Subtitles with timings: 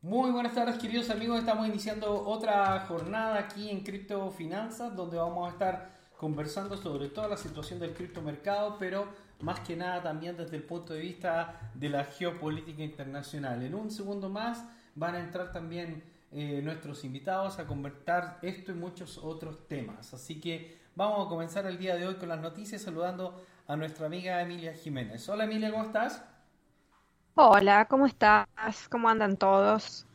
[0.00, 5.48] Muy buenas tardes queridos amigos, estamos iniciando otra jornada aquí en Cripto Finanzas donde vamos
[5.48, 9.06] a estar conversando sobre toda la situación del criptomercado, pero
[9.40, 13.62] más que nada también desde el punto de vista de la geopolítica internacional.
[13.62, 14.64] En un segundo más
[14.94, 20.12] van a entrar también eh, nuestros invitados a convertir esto y muchos otros temas.
[20.12, 24.06] Así que vamos a comenzar el día de hoy con las noticias saludando a nuestra
[24.06, 25.28] amiga Emilia Jiménez.
[25.28, 26.22] Hola Emilia, ¿cómo estás?
[27.34, 28.46] Hola, ¿cómo estás?
[28.90, 30.06] ¿Cómo andan todos?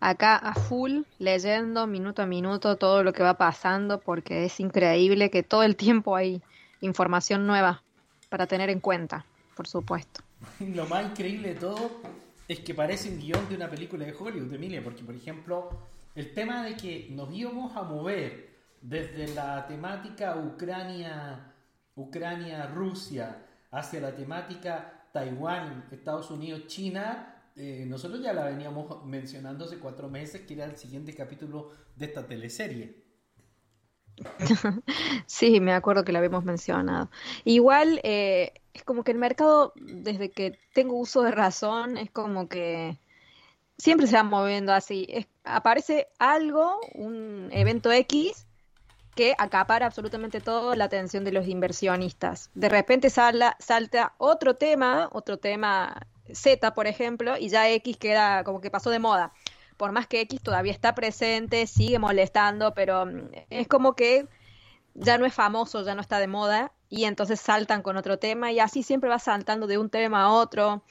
[0.00, 5.30] Acá a full, leyendo minuto a minuto todo lo que va pasando, porque es increíble
[5.30, 6.42] que todo el tiempo hay
[6.80, 7.82] información nueva
[8.28, 9.24] para tener en cuenta,
[9.56, 10.22] por supuesto.
[10.60, 12.02] Lo más increíble de todo
[12.52, 15.70] es que parece un guion de una película de Hollywood, Emilia, porque por ejemplo,
[16.14, 21.54] el tema de que nos íbamos a mover desde la temática Ucrania,
[21.96, 29.78] Ucrania-Rusia, hacia la temática Taiwán, Estados Unidos, China, eh, nosotros ya la veníamos mencionando hace
[29.78, 33.01] cuatro meses, que era el siguiente capítulo de esta teleserie.
[35.26, 37.10] sí, me acuerdo que la habíamos mencionado.
[37.44, 42.48] Igual, eh, es como que el mercado, desde que tengo uso de razón, es como
[42.48, 42.98] que
[43.78, 45.26] siempre se va moviendo así.
[45.44, 48.46] aparece algo, un evento X,
[49.14, 52.50] que acapara absolutamente todo la atención de los inversionistas.
[52.54, 58.60] De repente salta otro tema, otro tema Z, por ejemplo, y ya X queda como
[58.60, 59.32] que pasó de moda.
[59.82, 64.28] Por más que X todavía está presente, sigue molestando, pero mm, es como que
[64.94, 68.52] ya no es famoso, ya no está de moda, y entonces saltan con otro tema,
[68.52, 70.84] y así siempre va saltando de un tema a otro.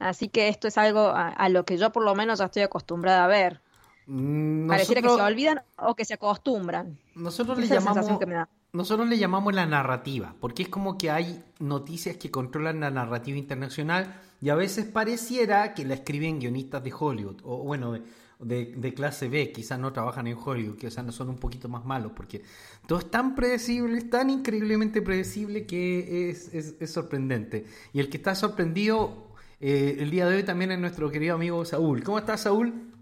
[0.00, 3.26] Así que esto es algo a lo que yo por lo menos ya estoy acostumbrada
[3.26, 3.60] a ver.
[4.06, 6.98] Mm, Pareciera que se olvidan o que se acostumbran.
[7.14, 8.08] Nosotros le, llamamos,
[8.72, 13.38] nosotros le llamamos la narrativa, porque es como que hay noticias que controlan la narrativa
[13.38, 17.98] internacional y a veces pareciera que la escriben guionistas de Hollywood, o bueno,
[18.38, 22.12] de, clase B, quizás no trabajan en Hollywood, quizás no son un poquito más malos,
[22.14, 22.42] porque
[22.86, 27.64] todo es tan predecible, es tan increíblemente predecible que es, es, sorprendente.
[27.92, 29.28] Y el que está sorprendido
[29.60, 32.02] eh, el día de hoy también es nuestro querido amigo Saúl.
[32.02, 32.92] ¿Cómo estás, Saúl?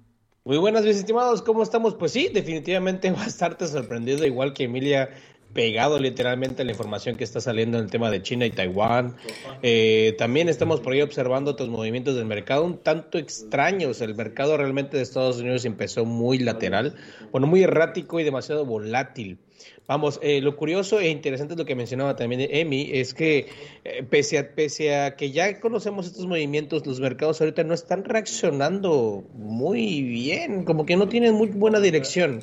[0.44, 1.94] Muy buenas, mis estimados, ¿cómo estamos?
[1.94, 5.08] Pues sí, definitivamente va a estarte sorprendido, igual que Emilia,
[5.54, 9.16] pegado literalmente a la información que está saliendo en el tema de China y Taiwán.
[9.62, 14.00] Eh, también estamos por ahí observando otros movimientos del mercado un tanto extraños.
[14.00, 16.96] El mercado realmente de Estados Unidos empezó muy lateral,
[17.30, 19.38] bueno, muy errático y demasiado volátil.
[19.86, 23.48] Vamos, eh, lo curioso e interesante es lo que mencionaba también Emi, es que
[23.84, 28.02] eh, pese, a, pese a que ya conocemos estos movimientos, los mercados ahorita no están
[28.04, 32.42] reaccionando muy bien, como que no tienen muy buena dirección.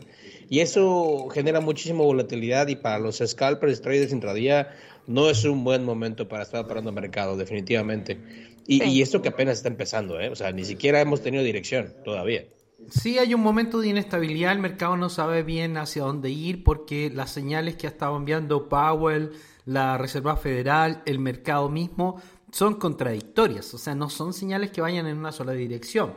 [0.51, 4.75] Y eso genera muchísima volatilidad y para los scalpers, traders intradía,
[5.07, 8.19] no es un buen momento para estar parando mercado, definitivamente.
[8.67, 10.27] Y, y esto que apenas está empezando, ¿eh?
[10.27, 12.43] o sea, ni siquiera hemos tenido dirección todavía.
[12.89, 17.09] Sí, hay un momento de inestabilidad, el mercado no sabe bien hacia dónde ir porque
[17.09, 19.31] las señales que ha estado enviando Powell,
[19.63, 25.07] la Reserva Federal, el mercado mismo, son contradictorias, o sea, no son señales que vayan
[25.07, 26.11] en una sola dirección.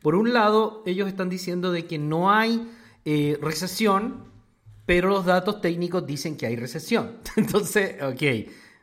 [0.00, 2.70] Por un lado, ellos están diciendo de que no hay
[3.04, 4.24] eh, recesión,
[4.86, 7.18] pero los datos técnicos dicen que hay recesión.
[7.36, 8.22] Entonces, ok,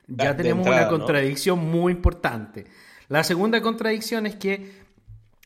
[0.08, 2.66] ya tenemos una contradicción muy importante.
[3.10, 4.72] La segunda contradicción es que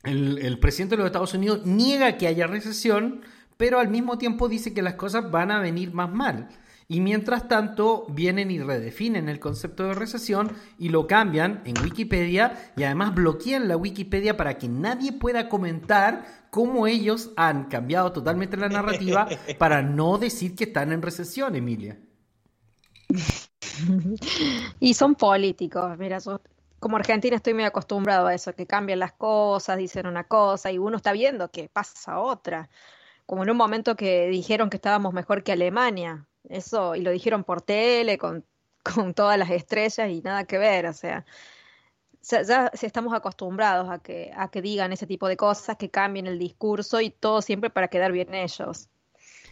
[0.04, 3.22] el, presidente de los Estados Unidos niega que haya recesión,
[3.58, 6.50] pero al mismo tiempo dice que las cosas van a venir más mal.
[6.92, 12.74] Y mientras tanto vienen y redefinen el concepto de recesión y lo cambian en Wikipedia
[12.76, 18.58] y además bloquean la Wikipedia para que nadie pueda comentar cómo ellos han cambiado totalmente
[18.58, 19.26] la narrativa
[19.58, 21.98] para no decir que están en recesión, Emilia.
[24.82, 26.18] Y son políticos, mira,
[26.80, 30.78] como Argentina estoy muy acostumbrado a eso, que cambian las cosas, dicen una cosa y
[30.78, 32.70] uno está viendo que pasa otra.
[33.26, 37.44] Como en un momento que dijeron que estábamos mejor que Alemania, eso, y lo dijeron
[37.44, 38.46] por tele, con,
[38.96, 41.26] con todas las estrellas y nada que ver, o sea,
[42.22, 46.38] ya estamos acostumbrados a que, a que digan ese tipo de cosas, que cambien el
[46.40, 48.90] discurso y todo siempre para quedar bien ellos.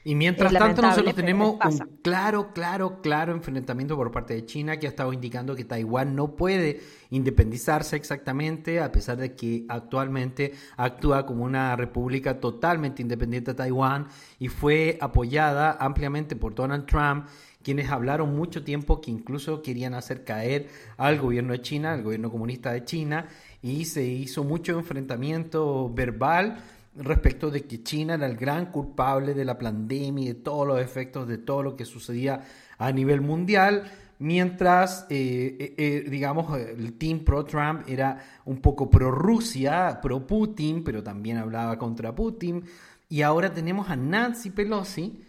[0.04, 4.88] Y mientras tanto nosotros tenemos un claro, claro, claro enfrentamiento por parte de China que
[4.88, 11.26] ha estado indicando que Taiwán no puede independizarse exactamente, a pesar de que actualmente actúa
[11.26, 14.08] como una república totalmente independiente de Taiwán
[14.40, 17.28] y fue apoyada ampliamente por Donald Trump
[17.64, 22.32] quienes hablaron mucho tiempo que incluso querían hacer caer al gobierno de China, al gobierno
[22.32, 23.28] comunista de China,
[23.62, 26.64] y se hizo mucho enfrentamiento verbal
[27.00, 30.80] respecto de que China era el gran culpable de la pandemia y de todos los
[30.80, 32.42] efectos de todo lo que sucedía
[32.78, 40.00] a nivel mundial, mientras, eh, eh, eh, digamos, el team pro-Trump era un poco pro-Rusia,
[40.02, 42.64] pro-Putin, pero también hablaba contra Putin,
[43.08, 45.24] y ahora tenemos a Nancy Pelosi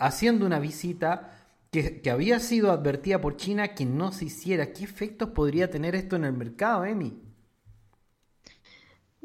[0.00, 1.30] haciendo una visita
[1.70, 4.72] que, que, había sido advertida por China que no se hiciera.
[4.72, 7.23] ¿Qué efectos podría tener esto en el mercado, Emi?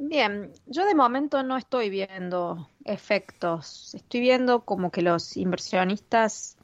[0.01, 3.93] Bien, yo de momento no estoy viendo efectos.
[3.93, 6.55] Estoy viendo como que los inversionistas,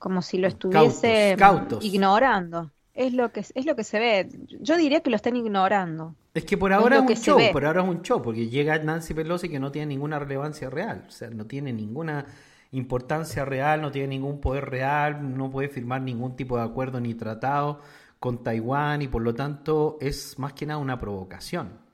[0.00, 1.38] como si lo estuviesen
[1.80, 2.72] ignorando.
[2.92, 4.28] Es lo que es lo que se ve.
[4.60, 6.16] Yo diría que lo están ignorando.
[6.34, 9.14] Es que por ahora es, un show, por ahora es un show, porque llega Nancy
[9.14, 12.26] Pelosi que no tiene ninguna relevancia real, o sea, no tiene ninguna
[12.72, 17.14] importancia real, no tiene ningún poder real, no puede firmar ningún tipo de acuerdo ni
[17.14, 17.80] tratado
[18.18, 21.91] con Taiwán y por lo tanto es más que nada una provocación.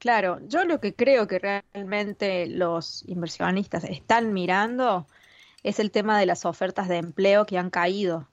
[0.00, 5.06] Claro, yo lo que creo que realmente los inversionistas están mirando
[5.62, 8.26] es el tema de las ofertas de empleo que han caído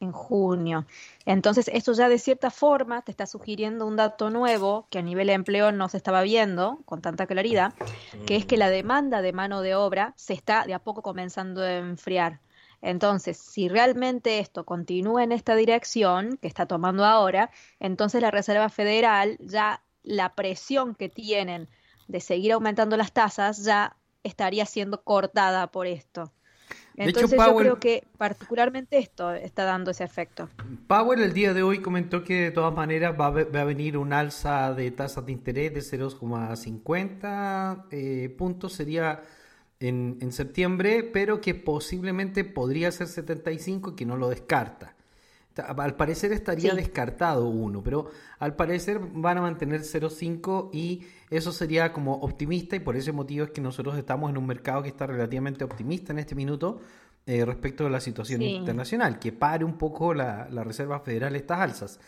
[0.00, 0.86] en junio.
[1.24, 5.28] Entonces, esto ya de cierta forma te está sugiriendo un dato nuevo que a nivel
[5.28, 7.74] de empleo no se estaba viendo con tanta claridad,
[8.26, 11.62] que es que la demanda de mano de obra se está de a poco comenzando
[11.62, 12.40] a enfriar.
[12.82, 18.68] Entonces, si realmente esto continúa en esta dirección que está tomando ahora, entonces la Reserva
[18.68, 21.68] Federal ya la presión que tienen
[22.06, 26.30] de seguir aumentando las tasas ya estaría siendo cortada por esto.
[26.96, 30.48] Entonces yo creo que particularmente esto está dando ese efecto.
[30.86, 34.72] Powell el día de hoy comentó que de todas maneras va a, venir un alza
[34.74, 39.22] de tasas de interés de 0,50 eh, puntos, sería
[39.80, 44.94] en, en septiembre, pero que posiblemente podría ser 75 que no lo descarta.
[45.62, 51.92] Al parecer estaría descartado uno, pero al parecer van a mantener 0,5 y eso sería
[51.92, 55.06] como optimista y por ese motivo es que nosotros estamos en un mercado que está
[55.06, 56.80] relativamente optimista en este minuto
[57.26, 62.00] eh, respecto de la situación internacional, que pare un poco la, Reserva Federal estas alzas.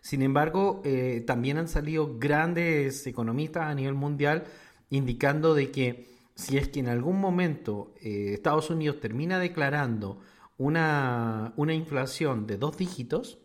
[0.00, 4.44] Sin embargo, eh, también han salido grandes economistas a nivel mundial
[4.90, 10.20] indicando de que si es que en algún momento eh, Estados Unidos termina declarando
[10.58, 13.38] una, una inflación de dos dígitos,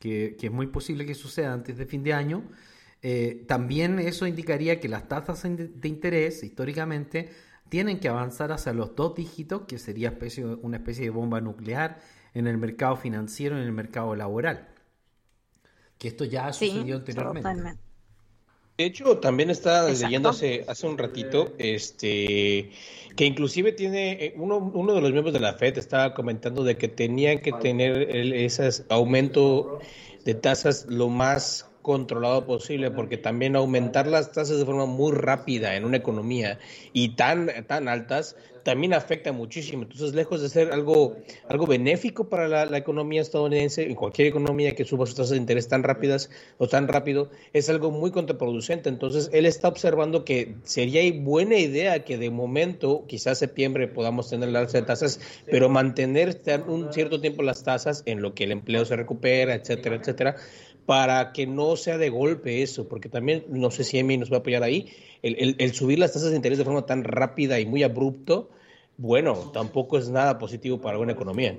[0.00, 2.44] que, es muy posible que suceda antes de fin de año,
[3.02, 7.30] eh, también eso indicaría que las tasas de interés históricamente
[7.68, 12.00] tienen que avanzar hacia los dos dígitos, que sería especie, una especie de bomba nuclear
[12.34, 14.68] en el mercado financiero, en el mercado laboral.
[15.98, 17.78] Que esto ya ha sucedido anteriormente.
[18.78, 22.70] De hecho, también estaba leyendo hace, hace un ratito, este,
[23.16, 26.76] que inclusive tiene, eh, uno, uno de los miembros de la FED estaba comentando de
[26.76, 29.80] que tenían que tener ese aumento
[30.24, 35.76] de tasas lo más controlado posible, porque también aumentar las tasas de forma muy rápida
[35.76, 36.58] en una economía
[36.92, 38.36] y tan, tan altas
[38.68, 39.84] también afecta muchísimo.
[39.84, 41.16] Entonces, lejos de ser algo,
[41.48, 45.68] algo benéfico para la, economía estadounidense, en cualquier economía que suba sus tasas de interés
[45.68, 46.28] tan rápidas
[46.58, 48.90] o tan rápido, es algo muy contraproducente.
[48.90, 54.50] Entonces, él está observando que sería buena idea que de momento, quizás septiembre, podamos tener
[54.50, 58.52] la alza de tasas, pero mantener un cierto tiempo las tasas en lo que el
[58.52, 60.36] empleo se recupera, etcétera, etcétera,
[60.88, 64.36] para que no sea de golpe eso, porque también, no sé si Emi nos va
[64.36, 67.82] a apoyar ahí, el, subir las tasas de interés de forma tan rápida y muy
[67.82, 68.48] abrupto,
[68.96, 71.58] bueno, tampoco es nada positivo para una economía.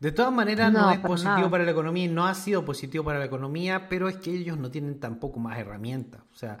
[0.00, 3.18] De todas maneras, no, es positivo para la economía y no ha sido positivo para
[3.18, 6.20] la economía, pero es que ellos no tienen tampoco más herramientas.
[6.34, 6.58] O sea,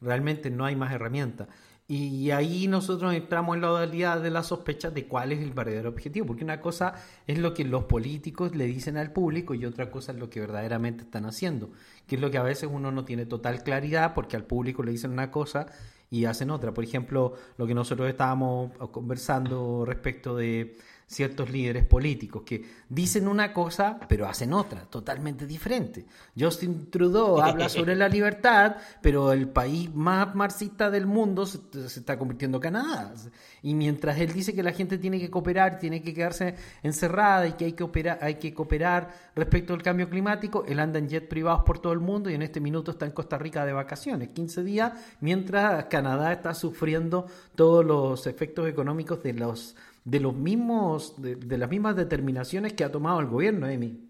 [0.00, 1.48] realmente no hay más herramientas.
[1.90, 5.88] Y ahí nosotros entramos en la modalidad de la sospecha de cuál es el verdadero
[5.88, 6.92] objetivo, porque una cosa
[7.26, 10.40] es lo que los políticos le dicen al público y otra cosa es lo que
[10.40, 11.70] verdaderamente están haciendo,
[12.06, 14.92] que es lo que a veces uno no tiene total claridad porque al público le
[14.92, 15.66] dicen una cosa
[16.10, 16.74] y hacen otra.
[16.74, 20.76] Por ejemplo, lo que nosotros estábamos conversando respecto de
[21.08, 26.04] ciertos líderes políticos que dicen una cosa pero hacen otra, totalmente diferente.
[26.38, 32.18] Justin Trudeau habla sobre la libertad, pero el país más marxista del mundo se, está
[32.18, 33.14] convirtiendo en Canadá.
[33.62, 37.52] Y mientras él dice que la gente tiene que cooperar, tiene que quedarse encerrada y
[37.52, 41.26] que hay que, operar, hay que cooperar respecto al cambio climático, él anda en jet
[41.26, 44.28] privados por todo el mundo y en este minuto está en Costa Rica de vacaciones,
[44.28, 49.74] 15 días, mientras Canadá está sufriendo todos los efectos económicos de los
[50.08, 54.08] de los mismos, de, las mismas determinaciones que ha tomado el gobierno, Emi.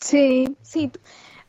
[0.00, 0.90] Sí, sí.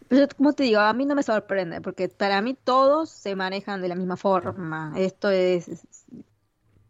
[0.09, 3.81] Pero como te digo, a mí no me sorprende, porque para mí todos se manejan
[3.81, 4.93] de la misma forma.
[4.97, 5.69] Esto es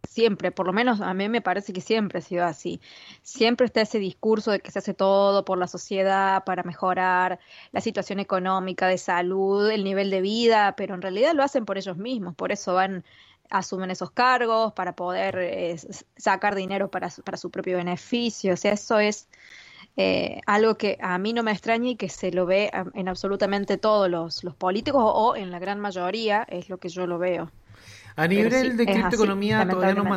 [0.03, 2.81] siempre, por lo menos a mí me parece que siempre ha sido así.
[3.21, 7.39] Siempre está ese discurso de que se hace todo por la sociedad para mejorar
[7.71, 11.77] la situación económica, de salud, el nivel de vida, pero en realidad lo hacen por
[11.77, 13.03] ellos mismos, por eso van
[13.49, 15.75] asumen esos cargos para poder eh,
[16.17, 18.53] sacar dinero para, para su propio beneficio.
[18.53, 19.27] O sea, eso es
[19.95, 23.77] eh, algo que a mí no me extraña y que se lo ve en absolutamente
[23.77, 27.51] todos los, los políticos o en la gran mayoría, es lo que yo lo veo.
[28.15, 30.07] A nivel de criptoeconomía todavía nos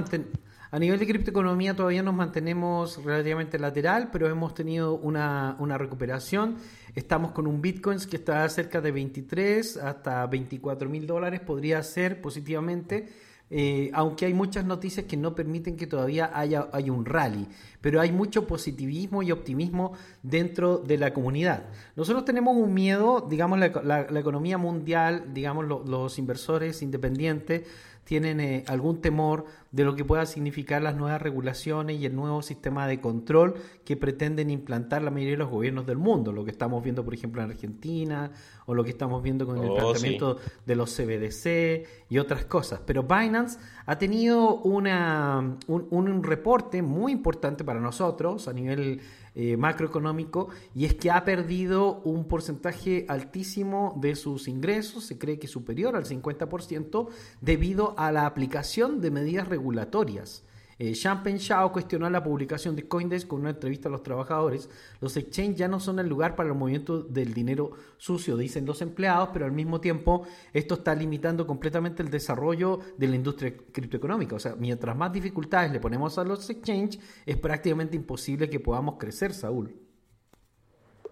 [0.73, 6.57] a nivel de criptoeconomía todavía nos mantenemos relativamente lateral, pero hemos tenido una, una recuperación.
[6.95, 12.21] Estamos con un Bitcoin que está cerca de 23 hasta 24 mil dólares, podría ser
[12.21, 13.09] positivamente
[13.53, 17.49] eh, aunque hay muchas noticias que no permiten que todavía haya, un rally,
[17.81, 21.65] pero hay mucho positivismo y optimismo dentro de la comunidad.
[21.97, 27.63] Nosotros tenemos un miedo, digamos, la, economía mundial, digamos, los inversores independientes
[28.11, 32.43] tienen eh, algún temor de lo que pueda significar las nuevas regulaciones y el nuevo
[32.43, 36.51] sistema de control que pretenden implantar la mayoría de los gobiernos del mundo, lo que
[36.51, 38.33] estamos viendo por ejemplo en Argentina
[38.67, 42.81] o lo que estamos viendo con el oh, planteamiento de los CBDC y otras cosas.
[42.85, 49.03] Pero Binance ha tenido una, un reporte muy importante para nosotros a nivel
[49.35, 55.39] eh, macroeconómico y es que ha perdido un porcentaje altísimo de sus ingresos, se cree
[55.39, 57.09] que superior al 50%,
[57.41, 60.45] debido a la aplicación de medidas regulatorias.
[60.83, 64.71] Eh, Shao cuestionó la publicación de Coindesk con una entrevista a los trabajadores.
[65.03, 68.81] Los exchanges ya no son el lugar para el movimiento del dinero sucio, dicen los
[68.81, 74.37] empleados, pero al mismo tiempo esto está limitando completamente el desarrollo de la industria criptoeconómica.
[74.37, 78.95] O sea, mientras más dificultades le ponemos a los exchanges, es prácticamente imposible que podamos
[78.99, 79.77] crecer, Saúl.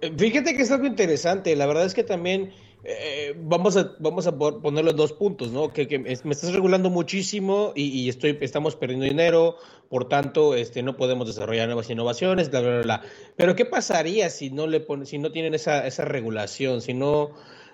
[0.01, 1.55] Eh, fíjate que es algo interesante.
[1.57, 2.53] La verdad es que también
[2.85, 5.73] eh, vamos a vamos a ponerlo en dos puntos, ¿no?
[5.73, 9.57] Que, me estás regulando muchísimo y, estoy estamos perdiendo dinero,
[9.89, 13.03] por tanto, este no podemos desarrollar nuevas innovaciones, bla bla bla.
[13.37, 17.31] Pero qué pasaría si no le si no tienen esa esa regulación, si no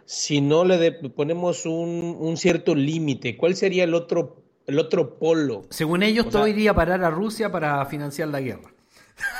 [0.06, 3.37] si no le ponemos un, un cierto límite?
[3.37, 5.64] ¿Cuál sería el otro el otro polo?
[5.70, 8.73] Según ellos, todo iría a parar a Rusia para financiar la guerra.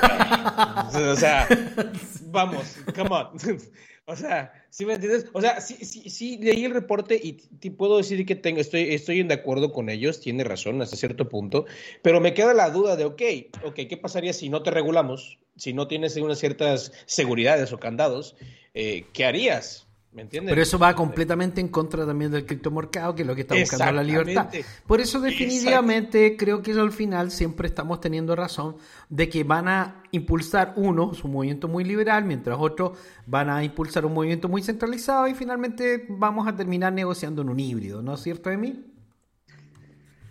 [1.11, 1.47] o sea,
[2.27, 3.27] vamos, come on.
[4.07, 5.25] O sea, ¿sí me entiendes?
[5.33, 8.93] O sea, sí, sí, sí leí el reporte y te puedo decir que tengo, estoy,
[8.93, 11.65] estoy de acuerdo con ellos, tiene razón hasta cierto punto,
[12.03, 13.21] pero me queda la duda de, ok,
[13.63, 15.39] ok, ¿qué pasaría si no te regulamos?
[15.55, 18.35] Si no tienes unas ciertas seguridades o candados,
[18.75, 19.84] eh, ¿qué harías?
[20.15, 23.91] Pero eso va completamente en contra también del criptomercado, que es lo que está buscando
[23.91, 24.47] la libertad.
[24.87, 28.77] Por eso definitivamente creo que al final siempre estamos teniendo razón
[29.09, 34.05] de que van a impulsar uno su movimiento muy liberal, mientras otros van a impulsar
[34.05, 38.21] un movimiento muy centralizado y finalmente vamos a terminar negociando en un híbrido, ¿no es
[38.21, 38.85] cierto, Emi?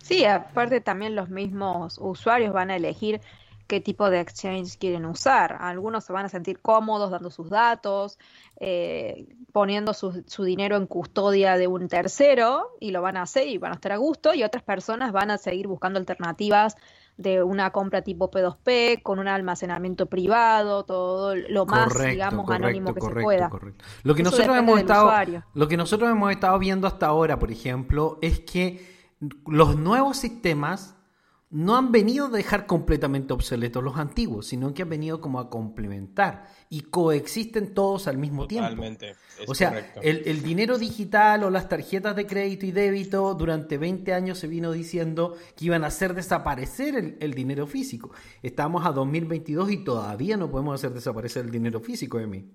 [0.01, 3.21] Sí, aparte también los mismos usuarios van a elegir
[3.67, 5.57] qué tipo de exchange quieren usar.
[5.59, 8.19] Algunos se van a sentir cómodos dando sus datos,
[8.59, 13.47] eh, poniendo su, su, dinero en custodia de un tercero y lo van a hacer
[13.47, 16.75] y van a estar a gusto y otras personas van a seguir buscando alternativas
[17.17, 23.01] de una compra tipo P2P con un almacenamiento privado, todo lo más digamos anónimo que
[23.01, 23.49] se pueda.
[24.03, 25.11] Lo que nosotros hemos estado
[25.53, 28.95] lo que nosotros hemos estado viendo hasta ahora, por ejemplo, es que
[29.47, 30.95] los nuevos sistemas
[31.51, 35.49] no han venido a dejar completamente obsoletos los antiguos, sino que han venido como a
[35.49, 39.51] complementar y coexisten todos al mismo Totalmente, tiempo.
[39.51, 44.39] O sea, el, dinero digital o las tarjetas de crédito y débito durante 20 años
[44.39, 48.11] se vino diciendo que iban a hacer desaparecer el, dinero físico.
[48.41, 52.51] Estamos a 2022 y todavía no podemos hacer desaparecer el dinero físico, Emi.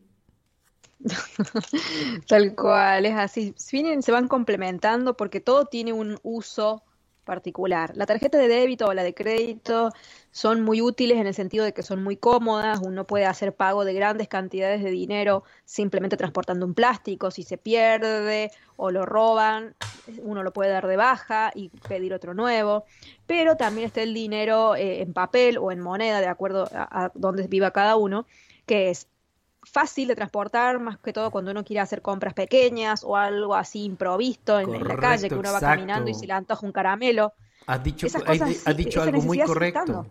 [2.28, 3.54] Tal cual, es así.
[3.72, 6.82] Vienen, se van complementando porque todo tiene un uso
[7.24, 7.96] particular.
[7.96, 9.90] La tarjeta de débito o la de crédito
[10.30, 13.84] son muy útiles en el sentido de que son muy cómodas, uno puede hacer pago
[13.84, 19.74] de grandes cantidades de dinero simplemente transportando un plástico, si se pierde o lo roban,
[20.22, 22.84] uno lo puede dar de baja y pedir otro nuevo,
[23.26, 27.12] pero también está el dinero eh, en papel o en moneda, de acuerdo a, a
[27.14, 28.26] donde viva cada uno,
[28.66, 29.08] que es
[29.62, 33.84] fácil de transportar, más que todo cuando uno quiere hacer compras pequeñas o algo así
[33.84, 37.34] improvisto en, la calle, que uno va caminando y se le antoja un caramelo.
[37.66, 38.06] Has dicho,
[38.76, 40.06] dicho algo muy correcto.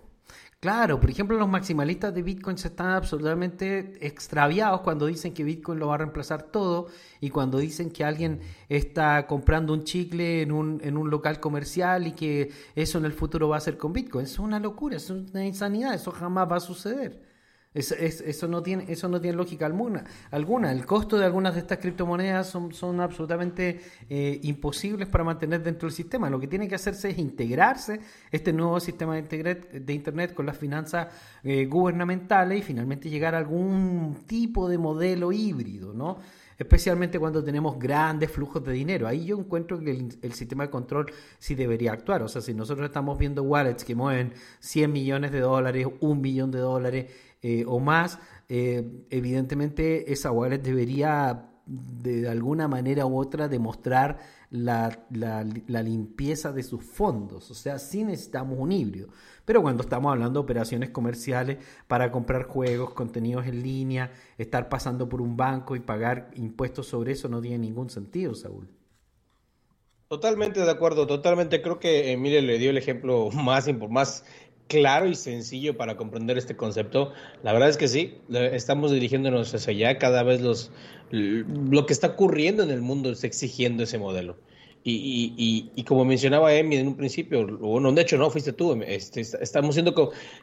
[0.60, 5.80] Claro, por ejemplo, los maximalistas de Bitcoin se están absolutamente extraviados cuando dicen que Bitcoin
[5.80, 6.88] lo va a reemplazar todo
[7.22, 12.08] y cuando dicen que alguien está comprando un chicle en un, en un local comercial
[12.08, 14.26] y que eso en el futuro va a ser con Bitcoin.
[14.26, 17.29] Es una locura, es una insanidad, eso jamás va a suceder.
[17.72, 20.04] Eso, no tiene, eso no tiene lógica alguna.
[20.32, 20.72] alguna.
[20.72, 25.88] El costo de algunas de estas criptomonedas son, son absolutamente eh, imposibles para mantener dentro
[25.88, 26.32] del sistema.
[26.32, 28.00] Lo que tiene que hacerse es integrarse
[28.32, 31.10] este nuevo sistema de Internet, de internet con las finanzas
[31.44, 36.18] eh, gubernamentales y finalmente llegar a algún tipo de modelo híbrido, ¿no?
[36.60, 39.08] especialmente cuando tenemos grandes flujos de dinero.
[39.08, 41.06] Ahí yo encuentro que el, sistema de control
[41.40, 42.22] sí debería actuar.
[42.22, 46.52] O sea, si nosotros estamos viendo wallets que mueven 100 millones de dólares, un millón
[46.52, 47.12] de dólares
[47.42, 54.18] eh, o más, eh, evidentemente esa wallet debería de alguna manera u otra demostrar
[54.50, 57.52] la, la, limpieza de sus fondos.
[57.52, 59.10] O sea, sí necesitamos un híbrido.
[59.46, 65.08] Pero cuando estamos hablando de operaciones comerciales para comprar juegos, contenidos en línea, estar pasando
[65.08, 68.68] por un banco y pagar impuestos sobre eso no tiene ningún sentido, Saúl.
[70.10, 71.62] Totalmente de acuerdo, totalmente.
[71.62, 74.26] Creo que Emilio le dio el ejemplo más, más
[74.70, 77.12] claro y sencillo para comprender este concepto.
[77.44, 79.98] La verdad es que sí, estamos dirigiéndonos hacia allá.
[79.98, 80.72] Cada vez los,
[81.12, 84.38] lo que está ocurriendo en el mundo está exigiendo ese modelo.
[84.82, 88.82] Y, y, y, como mencionaba Emi en un principio, bueno, de hecho no, fuiste tú,
[88.88, 89.94] este, estamos siendo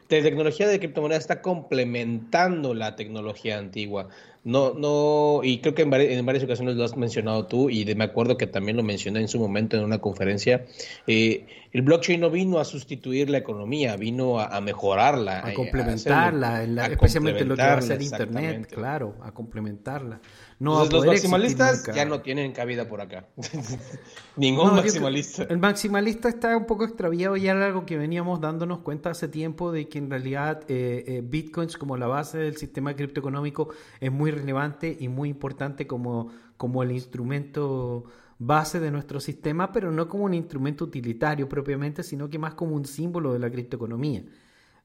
[0.09, 4.09] la tecnología de criptomonedas está complementando la tecnología antigua.
[4.43, 8.05] No, no, y creo que en, en varias ocasiones lo has mencionado tú, y me
[8.05, 10.65] acuerdo que también lo mencioné en su momento en una conferencia.
[11.05, 15.45] Eh, el blockchain no vino a sustituir la economía, vino a, mejorarla.
[15.45, 20.19] A complementarla, especialmente lo que va a hacer Internet, claro, a complementarla.
[20.59, 23.27] No los maximalistas ya no tienen cabida por acá.
[24.37, 25.43] Ningún maximalista.
[25.43, 29.71] El maximalista está un poco extraviado y era algo que veníamos dándonos cuenta hace tiempo
[29.71, 34.31] de que en realidad eh, eh, bitcoins como la base del sistema criptoeconómico es muy
[34.37, 38.05] relevante y muy importante como, como el instrumento
[38.39, 42.75] base de nuestro sistema, pero no como un instrumento utilitario propiamente, sino que más como
[42.75, 44.23] un símbolo de la criptoeconomía,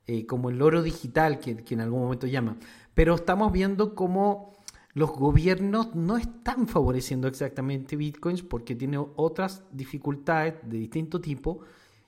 [0.06, 2.56] eh, como el oro digital que, que en algún momento llama.
[2.94, 4.52] Pero estamos viendo cómo
[4.94, 11.60] los gobiernos no están favoreciendo exactamente bitcoins porque tiene otras dificultades de distinto tipo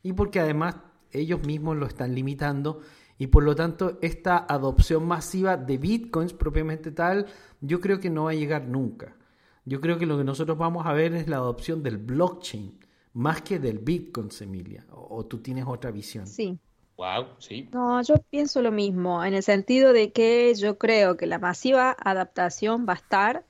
[0.03, 0.77] y porque además
[1.11, 2.81] ellos mismos lo están limitando
[3.19, 7.27] y por lo tanto esta adopción masiva de bitcoins propiamente tal
[7.61, 9.17] yo creo que no va a llegar nunca.
[9.65, 12.79] Yo creo que lo que nosotros vamos a ver es la adopción del blockchain
[13.15, 14.85] más que del bitcoin, Emilia.
[14.91, 16.27] O, o tú tienes otra visión.
[16.27, 16.59] Sí,
[16.97, 17.69] Wow, sí.
[17.73, 21.97] No, yo pienso lo mismo, en el sentido de que yo creo que la masiva
[21.99, 23.45] adaptación va a estar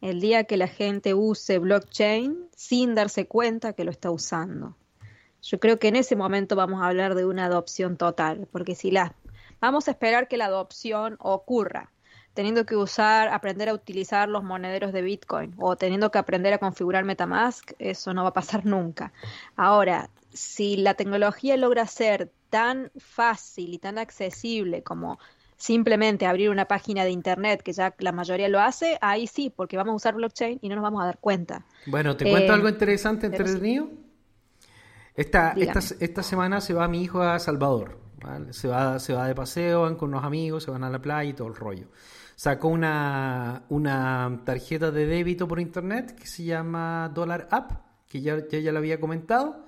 [0.00, 4.76] el día que la gente use blockchain sin darse cuenta que lo está usando.
[5.42, 8.90] Yo creo que en ese momento vamos a hablar de una adopción total, porque si
[8.90, 9.14] la
[9.60, 11.90] vamos a esperar que la adopción ocurra,
[12.34, 16.58] teniendo que usar, aprender a utilizar los monederos de Bitcoin o teniendo que aprender a
[16.58, 19.12] configurar MetaMask, eso no va a pasar nunca.
[19.56, 25.18] Ahora, si la tecnología logra ser tan fácil y tan accesible como
[25.56, 29.76] simplemente abrir una página de internet, que ya la mayoría lo hace, ahí sí, porque
[29.76, 31.66] vamos a usar blockchain y no nos vamos a dar cuenta.
[31.86, 33.90] Bueno, te cuento eh, algo interesante, entretenido.
[35.20, 37.98] Esta, esta, esta, semana se va mi hijo a Salvador.
[38.50, 41.30] Se, va, se va de paseo, van con unos amigos, se van a la playa
[41.30, 41.88] y todo el rollo.
[42.36, 47.72] Sacó una, una tarjeta de débito por internet que se llama Dollar App,
[48.08, 49.66] que ya, ya, ya lo había comentado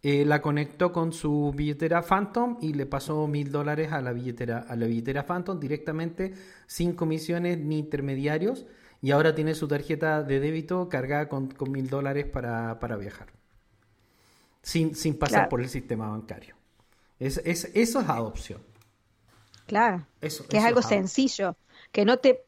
[0.00, 4.64] eh, la conectó con su billetera Phantom y le pasó mil dólares a la billetera,
[4.68, 6.34] a la billetera Phantom directamente,
[6.68, 8.64] sin comisiones ni intermediarios,
[9.02, 13.28] y ahora tiene su tarjeta de débito cargada con mil dólares para, viajar,
[14.68, 16.54] sin, sin pasar por el sistema bancario.
[17.18, 18.60] Es, es, eso es adopción.
[19.66, 21.56] Claro, eso, que es algo sencillo,
[21.90, 22.44] que no te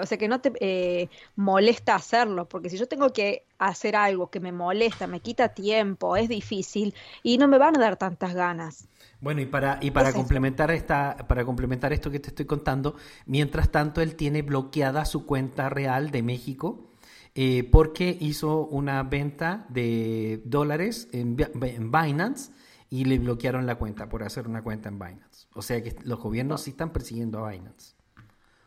[0.00, 4.30] o sea, que no te eh, molesta hacerlo, porque si yo tengo que hacer algo
[4.30, 8.32] que me molesta, me quita tiempo, es difícil y no me van a dar tantas
[8.32, 8.88] ganas.
[9.20, 12.94] Bueno, y para, y para complementar esta, para complementar esto que te estoy contando,
[13.26, 16.92] mientras tanto él tiene bloqueada su cuenta real de México.
[17.38, 22.50] Eh, porque hizo una venta de dólares en, en Binance
[22.88, 25.46] y le bloquearon la cuenta por hacer una cuenta en Binance.
[25.52, 27.94] O sea que los gobiernos sí están persiguiendo a Binance.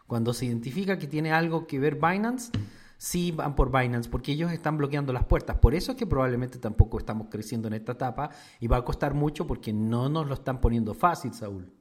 [0.05, 2.51] Cuando se identifica que tiene algo que ver Binance,
[2.99, 5.57] sí van por Binance, porque ellos están bloqueando las puertas.
[5.57, 8.29] Por eso es que probablemente tampoco estamos creciendo en esta etapa
[8.59, 11.73] y va a costar mucho porque no nos lo están poniendo fácil, Saúl.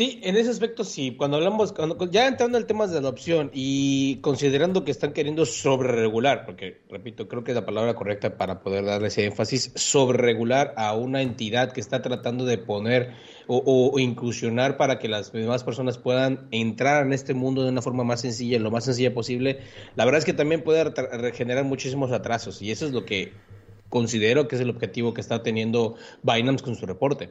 [0.00, 1.16] Sí, en ese aspecto sí.
[1.16, 1.74] Cuando hablamos,
[2.12, 7.26] ya entrando en el tema de adopción y considerando que están queriendo sobreregular, porque repito,
[7.26, 11.72] creo que es la palabra correcta para poder darle ese énfasis, sobreregular a una entidad
[11.72, 13.14] que está tratando de poner
[13.48, 18.04] o, inclusionar para que las demás personas puedan entrar en este mundo de una forma
[18.04, 19.58] más sencilla, lo más sencilla posible,
[19.96, 20.92] la verdad es que también puede
[21.32, 23.32] generar muchísimos atrasos y eso es lo que
[23.88, 27.30] considero que es el objetivo que está teniendo Binance con su reporte.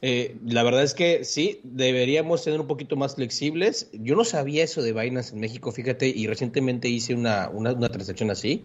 [0.00, 3.90] Eh, la verdad es que sí, deberíamos ser un poquito más flexibles.
[3.92, 7.88] Yo no sabía eso de Binance en México, fíjate, y recientemente hice una, una, una
[7.88, 8.64] transacción así.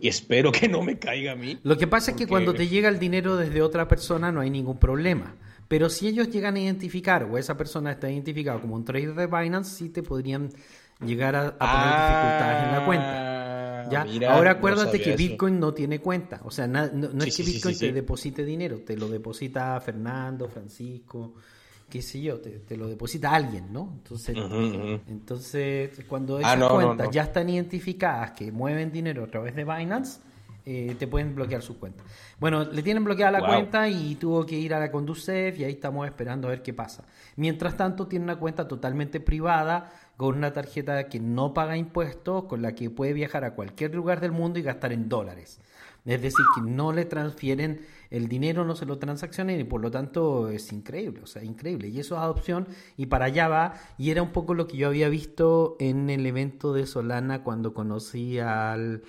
[0.00, 1.58] Y espero que no me caiga a mí.
[1.62, 4.50] Lo que pasa es que cuando te llega el dinero desde otra persona no hay
[4.50, 5.36] ningún problema.
[5.68, 9.26] Pero si ellos llegan a identificar o esa persona está identificada como un trader de
[9.26, 10.50] Binance, sí te podrían
[11.04, 13.43] llegar a, poner dificultades en la cuenta.
[13.90, 14.06] ¿Ya?
[14.30, 16.40] Ahora acuérdate que Bitcoin no tiene cuenta.
[16.44, 21.34] O sea, no, es que Bitcoin te deposite dinero, te lo deposita Fernando, Francisco,
[21.88, 23.92] qué sé yo, te, lo deposita alguien, ¿no?
[23.96, 24.36] Entonces,
[25.06, 30.20] entonces cuando ah, esas cuentas ya están identificadas que mueven dinero a través de Binance,
[30.66, 32.02] eh, te pueden bloquear su cuenta.
[32.40, 35.72] Bueno, le tienen bloqueada la cuenta y tuvo que ir a la Conducef y ahí
[35.72, 37.04] estamos esperando a ver qué pasa.
[37.36, 42.62] Mientras tanto, tiene una cuenta totalmente privada con una tarjeta que no paga impuestos, con
[42.62, 45.60] la que puede viajar a cualquier lugar del mundo y gastar en dólares.
[46.04, 49.90] Es decir, que no le transfieren el dinero, no se lo transaccionen y por lo
[49.90, 51.88] tanto es increíble, o sea, increíble.
[51.88, 53.74] Y eso es adopción y para allá va.
[53.96, 57.72] Y era un poco lo que yo había visto en el evento de Solana cuando
[57.72, 59.02] conocí al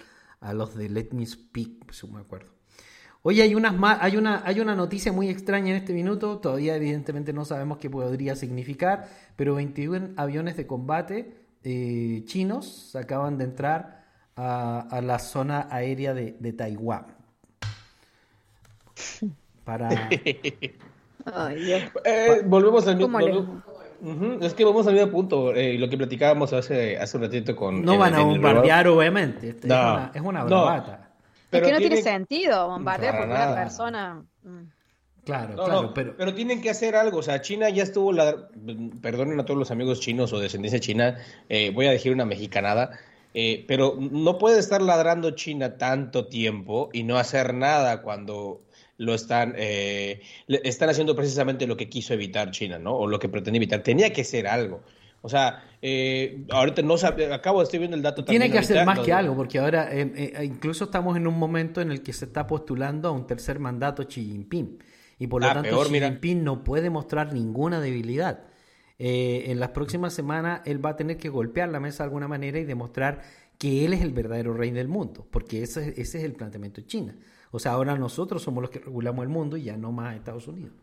[0.45, 2.54] a los de Let Me Speak, si me acuerdo.
[3.27, 7.33] Oye, hay, unas hay, una, hay una noticia muy extraña en este minuto, todavía evidentemente
[7.33, 11.33] no sabemos qué podría significar, pero 21 aviones de combate
[11.63, 17.07] eh, chinos acaban de entrar a, la zona aérea de, Taiwán.
[19.63, 19.89] Para...
[22.05, 23.19] Eh, volvemos al mismo...
[24.39, 27.83] Es que vamos al mismo punto, eh, lo que platicábamos hace, hace un ratito con...
[27.83, 31.04] No van a bombardear, obviamente, este, es, una, es una bravata.
[31.51, 34.25] Es que no tiene sentido bombardear por una persona...
[35.23, 36.15] Claro, claro, pero...
[36.15, 38.47] pero tienen que hacer algo, o sea, China ya estuvo, la...
[39.01, 41.17] perdonen a todos los amigos chinos o descendencia china,
[41.49, 42.91] eh, voy a decir una mexicanada,
[43.33, 48.61] eh, pero no puede estar ladrando China tanto tiempo y no hacer nada cuando
[48.97, 52.95] lo están, eh, están haciendo precisamente lo que quiso evitar China, ¿no?
[52.95, 53.83] O lo que pretende evitar.
[53.83, 54.83] Tenía que ser algo.
[55.25, 56.93] O sea, eh, ahorita no
[57.33, 58.23] acabo de estar viendo el dato.
[58.23, 61.89] Tiene que hacer más que algo, porque ahora eh, incluso estamos en un momento en
[61.89, 64.77] el que se está postulando a un tercer mandato Xi Jinping.
[65.17, 68.43] Y por lo ah, tanto, Xi Jinping no puede mostrar ninguna debilidad.
[68.99, 72.59] en las próximas semanas él va a tener que golpear la mesa de alguna manera
[72.59, 73.23] y demostrar
[73.57, 76.87] que él es el verdadero rey del mundo, porque ese, ese es el planteamiento de
[76.87, 77.15] China.
[77.49, 80.47] O sea, ahora nosotros somos los que regulamos el mundo y ya no más Estados
[80.47, 80.75] Unidos.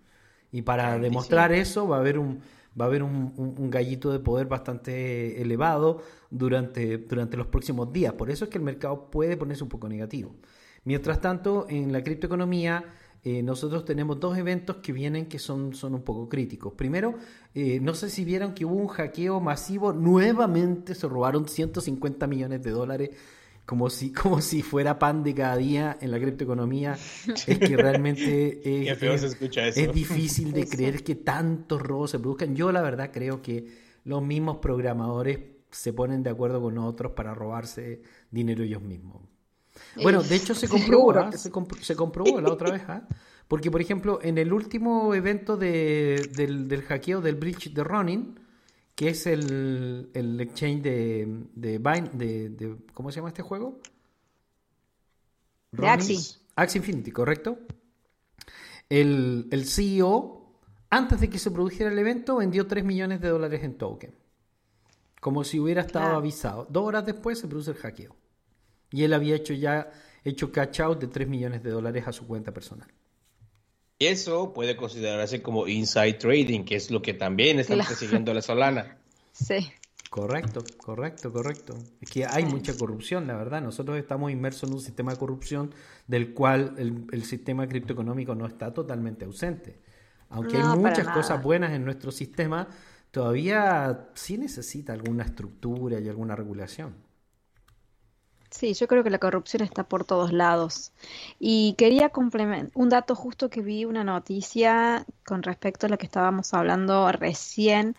[0.51, 2.41] Y para demostrar eso va a haber un
[2.81, 8.13] va a haber un, gallito de poder bastante elevado durante, durante los próximos días.
[8.15, 10.35] Por eso es que el mercado puede ponerse un poco negativo.
[10.85, 12.85] Mientras tanto, en la criptoeconomía
[13.25, 16.73] eh, nosotros tenemos dos eventos que vienen que son, son un poco críticos.
[16.73, 17.15] Primero,
[17.55, 22.63] eh, no sé si vieron que hubo un hackeo masivo, nuevamente se robaron 150 millones
[22.63, 23.11] de dólares
[23.67, 26.93] como si, como si fuera pan de cada día en la criptoeconomía,
[27.47, 32.55] es que realmente es, difícil de creer que tantos robos se produzcan.
[32.55, 33.67] Yo la verdad creo que
[34.05, 35.39] los mismos programadores
[35.71, 39.23] se ponen de acuerdo con otros para robarse dinero ellos mismos.
[40.03, 41.33] Bueno, de hecho se comprobó, ¿ah?
[41.33, 41.51] se,
[41.97, 43.09] comprobó la otra vez, ¿ah?
[43.49, 48.39] porque por ejemplo en el último evento de, del, del hackeo del bridge de Ronin,
[48.95, 53.81] que es el, el exchange de, de, de, ¿Cómo se llama este juego?
[55.73, 56.19] De Axie.
[56.55, 57.59] Axie Infinity, ¿correcto?
[58.89, 60.59] El, el, CEO,
[60.91, 64.15] antes de que se produjera el evento, vendió 3 millones de dólares en token.
[65.21, 66.67] Como si hubiera estado avisado.
[66.69, 68.17] Dos horas después se produce el hackeo.
[68.91, 69.91] Y él había hecho ya
[70.25, 72.89] hecho catch out de 3 millones de dólares a su cuenta personal.
[74.07, 78.99] Eso puede considerarse como inside trading, que es lo que también está persiguiendo la Solana.
[79.35, 79.73] Sí.
[80.13, 81.75] Correcto, correcto, correcto.
[81.99, 83.63] Es que hay mucha corrupción, la verdad.
[83.63, 85.75] Nosotros estamos inmersos en un sistema de corrupción
[86.07, 89.81] del cual el, sistema criptoeconómico no está totalmente ausente.
[90.29, 92.69] Aunque hay muchas cosas buenas en nuestro sistema,
[93.11, 96.95] todavía sí necesita alguna estructura y alguna regulación.
[98.53, 100.93] Sí, yo creo que la corrupción está por todos lados.
[101.39, 106.05] Y quería complementar un dato justo que vi, una noticia con respecto a lo que
[106.05, 107.97] estábamos hablando recién.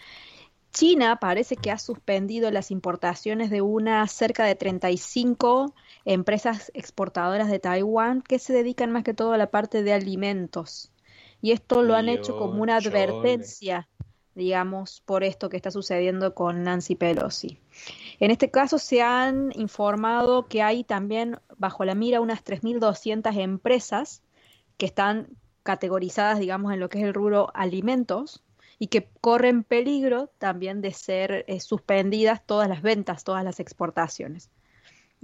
[0.71, 5.73] China parece que ha suspendido las importaciones de una cerca de 35
[6.05, 10.91] empresas exportadoras de Taiwán que se dedican más que todo a la parte de alimentos.
[11.41, 13.87] Y esto lo han hecho como una advertencia
[14.35, 17.59] digamos, por esto que está sucediendo con Nancy Pelosi.
[18.23, 24.21] En este caso se han informado que hay también bajo la mira unas 3.200 empresas
[24.77, 25.27] que están
[25.63, 28.41] categorizadas, digamos, en lo que es el rubro alimentos
[28.79, 34.49] y que corren peligro también de ser eh, suspendidas todas las ventas, todas las exportaciones.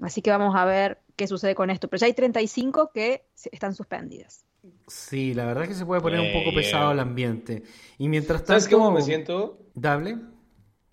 [0.01, 1.87] Así que vamos a ver qué sucede con esto.
[1.87, 4.43] Pero ya hay 35 que están suspendidas.
[4.87, 7.63] Sí, la verdad es que se puede poner un poco pesado el ambiente.
[7.97, 8.59] Y mientras tanto...
[8.59, 9.57] ¿Sabes cómo me siento?
[9.73, 10.17] Dable,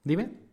[0.04, 0.45] dime.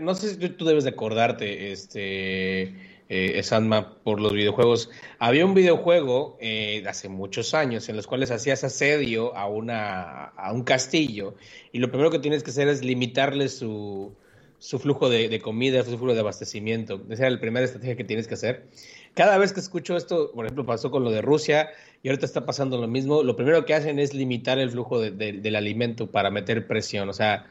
[0.00, 2.74] No sé si tú debes de acordarte, este,
[3.08, 4.90] eh, Sandma, por los videojuegos.
[5.18, 10.52] Había un videojuego eh, hace muchos años en los cuales hacías asedio a, una, a
[10.52, 11.34] un castillo
[11.72, 14.14] y lo primero que tienes que hacer es limitarle su,
[14.58, 17.02] su flujo de, comida, su flujo de abastecimiento.
[17.10, 18.66] Esa era la primera estrategia que tienes que hacer.
[19.12, 21.68] Cada vez que escucho esto, por ejemplo, pasó con lo de Rusia
[22.02, 25.10] y ahorita está pasando lo mismo, lo primero que hacen es limitar el flujo de,
[25.10, 27.10] del alimento para meter presión.
[27.10, 27.44] O sea,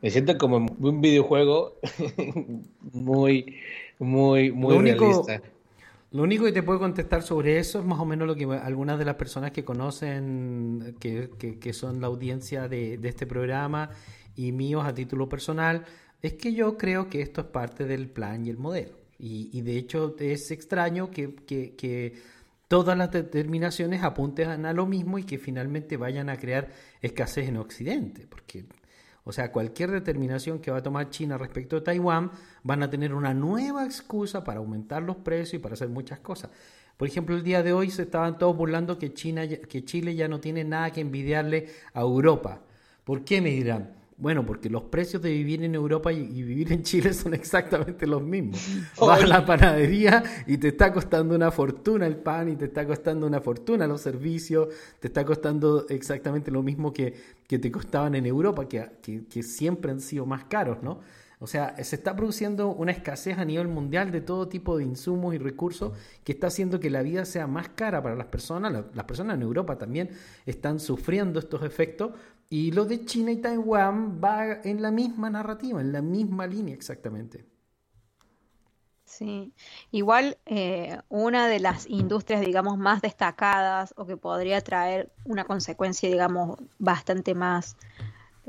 [0.00, 1.78] me siento como un videojuego
[2.92, 3.56] muy,
[3.98, 5.42] muy, muy lo realista.
[6.10, 8.98] lo único que te puedo contestar sobre eso es más o menos lo que algunas
[8.98, 13.90] de las personas que conocen, que, que, que son la audiencia de, de este programa
[14.36, 15.84] y míos a título personal,
[16.22, 18.98] es que yo creo que esto es parte del plan y el modelo.
[19.20, 22.14] Y, de hecho es extraño que, que,
[22.68, 27.56] todas las determinaciones apunten a lo mismo y que finalmente vayan a crear escasez en
[27.56, 28.28] Occidente.
[28.28, 28.66] Porque,
[29.28, 32.30] o sea, cualquier determinación que va a tomar China respecto a Taiwán
[32.62, 36.50] van a tener una nueva excusa para aumentar los precios y para hacer muchas cosas.
[36.96, 40.28] Por ejemplo, el día de hoy se estaban todos burlando que, China, que Chile ya
[40.28, 42.62] no tiene nada que envidiarle a Europa.
[43.04, 43.97] ¿Por qué me dirán?
[44.20, 48.20] Bueno, porque los precios de vivir en Europa y, vivir en Chile son exactamente los
[48.20, 48.60] mismos.
[49.00, 52.84] Vas a la panadería y te está costando una fortuna el pan y te está
[52.84, 57.14] costando una fortuna los servicios, te está costando exactamente lo mismo que,
[57.46, 60.98] que te costaban en Europa, que, que, siempre han sido más caros, ¿no?
[61.40, 65.32] O sea, se está produciendo una escasez a nivel mundial de todo tipo de insumos
[65.36, 65.92] y recursos
[66.24, 68.72] que está haciendo que la vida sea más cara para las personas.
[68.92, 70.10] las personas en Europa también
[70.46, 72.10] están sufriendo estos efectos
[72.50, 76.74] y lo de China y Taiwán va en la misma narrativa, en la misma línea
[76.74, 77.44] exactamente.
[79.04, 79.52] Sí,
[79.90, 86.10] igual eh, una de las industrias, digamos, más destacadas o que podría traer una consecuencia,
[86.10, 87.76] digamos, bastante más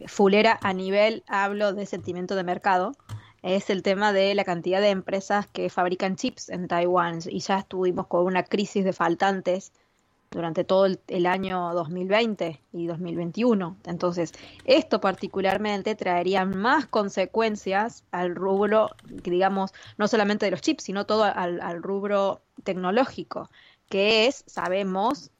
[0.07, 2.93] fulera a nivel, hablo de sentimiento de mercado,
[3.41, 7.19] es el tema de la cantidad de empresas que fabrican chips en Taiwán.
[7.27, 9.71] Y ya estuvimos con una crisis de faltantes
[10.31, 13.77] durante todo el, año 2020 y 2021.
[13.85, 14.33] Entonces,
[14.65, 21.23] esto particularmente traería más consecuencias al rubro, digamos, no solamente de los chips, sino todo
[21.23, 23.49] al, al rubro tecnológico,
[23.89, 25.31] que es, sabemos,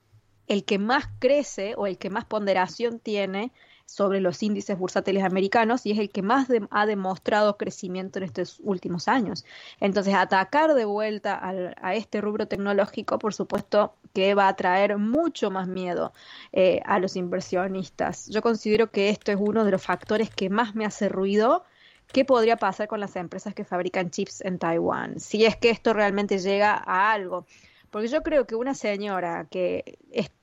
[0.48, 3.52] el que más crece o el que más ponderación tiene
[3.90, 8.60] sobre los índices bursátiles americanos y es el que más ha demostrado crecimiento en estos
[8.64, 9.46] últimos años.
[9.80, 11.40] Entonces, atacar de vuelta
[11.82, 16.14] a este rubro tecnológico, por supuesto, que va a traer mucho más miedo
[16.52, 18.28] eh, a los inversionistas.
[18.28, 21.64] Yo considero que esto es uno de los factores que más me hace ruido.
[22.08, 25.20] ¿Qué podría pasar con las empresas que fabrican chips en Taiwán?
[25.20, 27.46] Si es que esto realmente llega a algo.
[27.92, 29.98] Porque yo creo que una señora que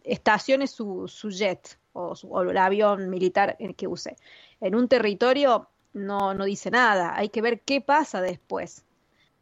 [0.05, 4.17] estacione su, su jet o, el avión militar que use.
[4.61, 8.85] En un territorio no, no dice nada, hay que ver qué pasa después.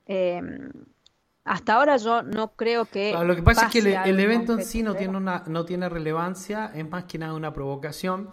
[0.07, 0.71] Em,
[1.45, 3.13] hasta ahora yo no creo que...
[3.13, 6.73] lo que pasa es que el, evento en sí no tiene, una, no tiene relevancia,
[6.75, 8.31] es más que nada una provocación.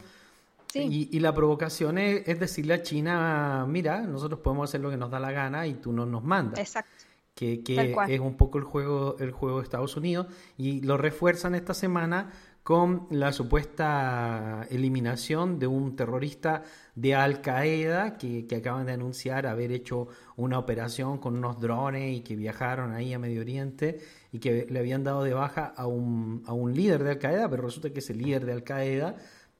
[0.73, 5.19] Y, la provocación es, decirle a China, mira, nosotros podemos hacer lo que nos da
[5.19, 6.59] la gana y tú no nos mandas.
[6.59, 6.91] Exacto.
[7.35, 11.55] Que, que es un poco el juego, el juego de Estados Unidos y lo refuerzan
[11.55, 12.31] esta semana
[12.63, 19.71] con la supuesta eliminación de un terrorista de Al Qaeda que, acaban de anunciar haber
[19.71, 23.99] hecho una operación con unos drones y que viajaron ahí a Medio Oriente
[24.31, 27.49] y que le habían dado de baja a un, a un líder de Al Qaeda,
[27.49, 29.15] pero resulta que ese líder de Al Qaeda,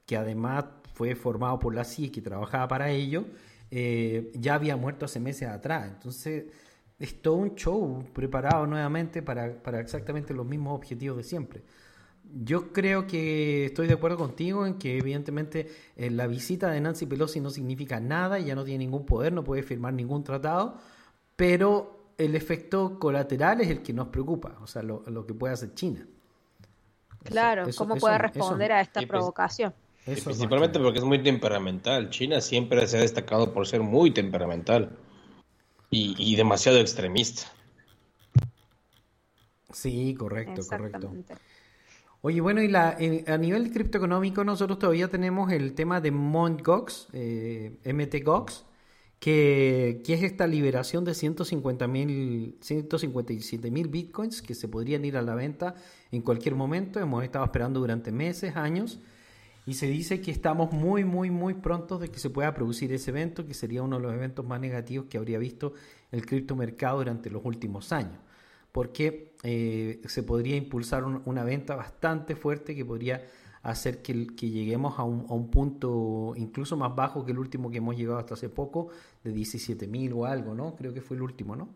[0.06, 3.24] que además fue formado por la CIA y que trabajaba para ello,
[3.70, 5.88] eh, ya había muerto hace meses atrás.
[5.92, 6.44] Entonces
[7.00, 11.62] es todo un show preparado nuevamente para, para exactamente los mismos objetivos de siempre.
[12.34, 17.04] Yo creo que estoy de acuerdo contigo en que evidentemente eh, la visita de Nancy
[17.04, 20.78] Pelosi no significa nada, ya no tiene ningún poder, no puede firmar ningún tratado,
[21.36, 25.74] pero el efecto colateral es el que nos preocupa, o sea, lo, que puede hacer
[25.74, 26.06] China.
[27.24, 29.74] Claro, cómo puede responder a esta pues, provocación.
[30.04, 32.10] principalmente porque es muy temperamental.
[32.10, 34.96] China siempre se ha destacado por ser muy temperamental
[35.90, 37.42] y, demasiado extremista.
[39.70, 41.12] Sí, correcto, correcto.
[42.24, 46.62] Oye, bueno, y la, a nivel criptoeconómico nosotros todavía tenemos el tema de Mt.
[46.64, 48.64] Gox, eh, MTGOX,
[49.18, 51.88] que, es esta liberación de 150
[52.60, 55.74] 157 mil bitcoins que se podrían ir a la venta
[56.12, 57.00] en cualquier momento.
[57.00, 59.00] Hemos estado esperando durante meses, años,
[59.66, 63.10] y se dice que estamos muy, muy, muy prontos de que se pueda producir ese
[63.10, 65.74] evento, que sería uno de los eventos más negativos que habría visto
[66.12, 68.20] el criptomercado durante los últimos años.
[68.70, 73.26] porque eh, se podría impulsar una venta bastante fuerte que podría
[73.62, 77.78] hacer que, lleguemos a un, a un, punto incluso más bajo que el último que
[77.78, 78.88] hemos llegado hasta hace poco,
[79.22, 80.74] de 17.000 o algo, ¿no?
[80.74, 81.68] Creo que fue el último, ¿no?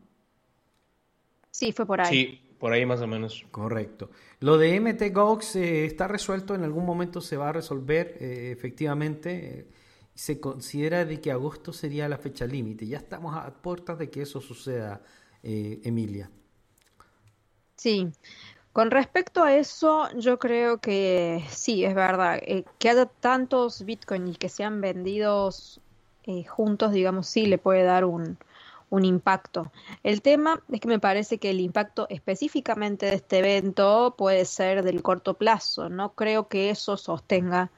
[1.51, 2.09] Sí, fue por ahí.
[2.13, 3.47] Sí, por ahí más o menos.
[3.51, 4.11] Correcto.
[4.41, 8.51] Lo de MT Gox eh, está resuelto, en algún momento se va a resolver, eh,
[8.53, 9.69] efectivamente.
[10.15, 12.87] se considera de que agosto sería la fecha límite.
[12.87, 15.03] Ya estamos a puertas de que eso suceda,
[15.43, 16.31] eh, Emilia.
[17.77, 18.09] Sí,
[18.73, 22.41] con respecto a eso, yo creo que sí, es verdad.
[22.79, 25.81] que haya tantos Bitcoin y que sean vendidos
[26.49, 28.37] juntos, digamos, sí le puede dar un,
[28.91, 29.71] un impacto.
[30.03, 34.83] El tema es que me parece que el impacto específicamente de este evento puede ser
[34.83, 35.89] del corto plazo.
[35.89, 37.71] No creo que eso sostenga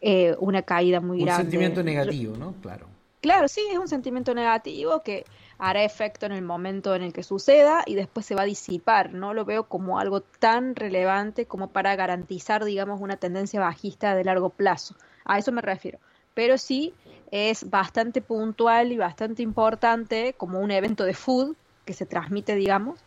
[0.00, 1.42] eh, una caída muy grande.
[1.42, 2.54] Un sentimiento negativo, ¿no?
[2.62, 2.86] Claro.
[3.20, 5.24] Claro, sí, es un sentimiento negativo que
[5.58, 9.12] hará efecto en el momento en el que suceda y después se va a disipar.
[9.12, 14.24] No lo veo como algo tan relevante como para garantizar, digamos, una tendencia bajista de
[14.24, 14.94] largo plazo.
[15.24, 15.98] A eso me refiero.
[16.34, 16.94] Pero sí
[17.30, 23.00] es bastante puntual y bastante importante como un evento de food que se transmite, digamos,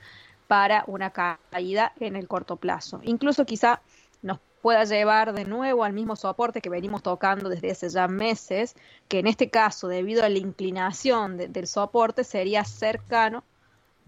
[0.47, 3.01] para una caída en el corto plazo.
[3.03, 3.81] Incluso quizá
[4.67, 8.75] pueda llevar de nuevo al mismo soporte que venimos tocando desde hace ya meses,
[9.07, 13.45] que en este caso, debido a la inclinación del soporte, sería cercano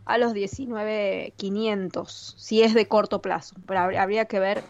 [0.03, 3.55] a los 19.500, si es de corto plazo.
[3.65, 4.61] Pero habría que ver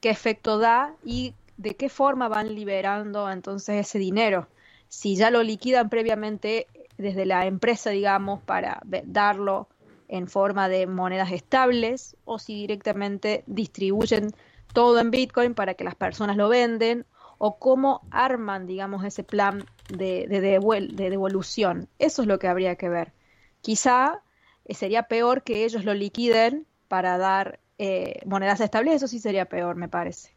[0.00, 4.46] qué efecto da y de qué forma van liberando entonces ese dinero
[4.88, 9.66] si ya lo liquidan previamente desde la empresa, digamos, para darlo
[10.06, 14.32] en forma de monedas estables o si directamente distribuyen
[14.76, 17.06] todo en Bitcoin para que las personas lo venden
[17.38, 21.88] o cómo arman, digamos, ese plan de, de, devolución.
[21.98, 23.14] Eso es lo que habría que ver.
[23.62, 24.20] Quizá
[24.66, 29.46] eh, sería peor que ellos lo liquiden para dar eh, monedas estables, eso sí sería
[29.46, 30.34] peor, me parece.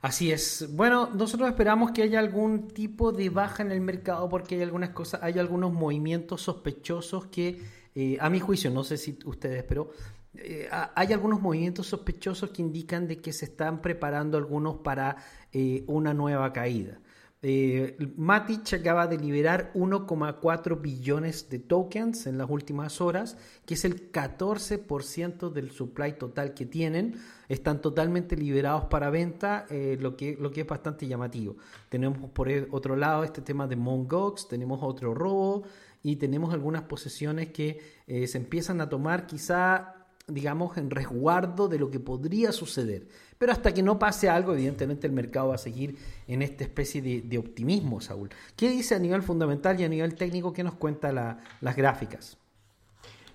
[0.00, 0.74] Así es.
[0.74, 4.90] Bueno, nosotros esperamos que haya algún tipo de baja en el mercado porque hay algunas
[4.90, 7.60] cosas, hay algunos movimientos sospechosos que,
[7.94, 9.90] eh, a mi juicio, no sé si ustedes, pero
[10.34, 15.16] eh, hay algunos movimientos sospechosos que indican de que se están preparando algunos para
[15.52, 17.00] eh, una nueva caída.
[17.42, 23.84] Eh, Matic acaba de liberar 1,4 billones de tokens en las últimas horas, que es
[23.86, 27.16] el 14% del supply total que tienen.
[27.48, 31.56] Están totalmente liberados para venta, eh, lo, que, lo que es bastante llamativo.
[31.88, 35.64] Tenemos por e, otro lado este tema de Mongox, tenemos otro robo
[36.02, 41.90] y tenemos algunas posesiones que se empiezan a tomar quizá digamos, en resguardo de lo
[41.90, 43.06] que podría suceder.
[43.38, 47.02] Pero hasta que no pase algo, evidentemente el mercado va a seguir en esta especie
[47.02, 48.30] de, optimismo, Saúl.
[48.56, 50.52] ¿Qué dice a nivel fundamental y a nivel técnico?
[50.52, 52.39] ¿Qué nos cuenta las gráficas?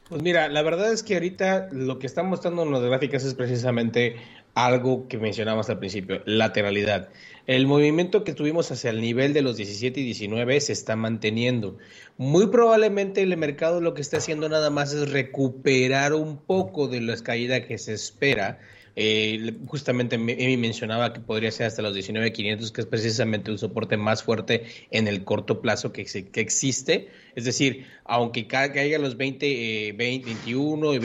[0.07, 3.33] Pues mira, la verdad es que ahorita lo que están mostrando en las gráficas es
[3.33, 4.17] precisamente
[4.53, 7.09] algo que mencionamos al principio, lateralidad.
[7.47, 11.79] El movimiento que tuvimos hacia el nivel de los 17 y 19 se está manteniendo.
[12.17, 17.01] Muy probablemente el mercado lo que está haciendo nada más es recuperar un poco de
[17.01, 18.59] la caída que se espera.
[18.95, 23.97] Eh, justamente Emi mencionaba que podría ser hasta los 19.500, que es precisamente un soporte
[23.97, 27.09] más fuerte en el corto plazo que, que existe.
[27.35, 30.99] Es decir, aunque caiga los 20, 21 y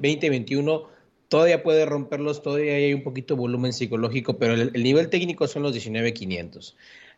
[0.00, 0.88] 20, 21,
[1.28, 5.62] todavía puede romperlos, todavía hay un poquito de volumen psicológico, pero el, nivel técnico son
[5.62, 6.76] los 19,500.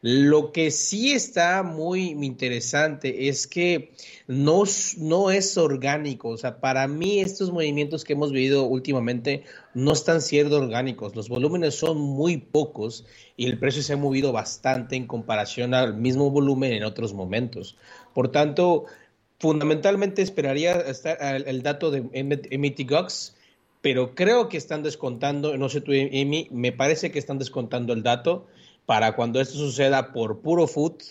[0.09, 3.90] Lo que sí está muy interesante es que
[4.29, 4.62] no,
[4.99, 6.29] no es orgánico.
[6.29, 9.42] O sea, para mí estos movimientos que hemos vivido últimamente
[9.75, 11.16] no están siendo orgánicos.
[11.16, 13.05] Los volúmenes son muy pocos
[13.37, 17.77] y el precio se ha movido bastante en comparación al mismo volumen en otros momentos.
[18.14, 18.85] Por tanto,
[19.40, 22.03] fundamentalmente esperaría estar el, dato de
[22.57, 23.35] MTGOX
[23.81, 28.03] pero creo que están descontando, no sé tú, Amy, me parece que están descontando el
[28.03, 28.49] dato
[28.87, 31.03] para cuando esto suceda por puro food,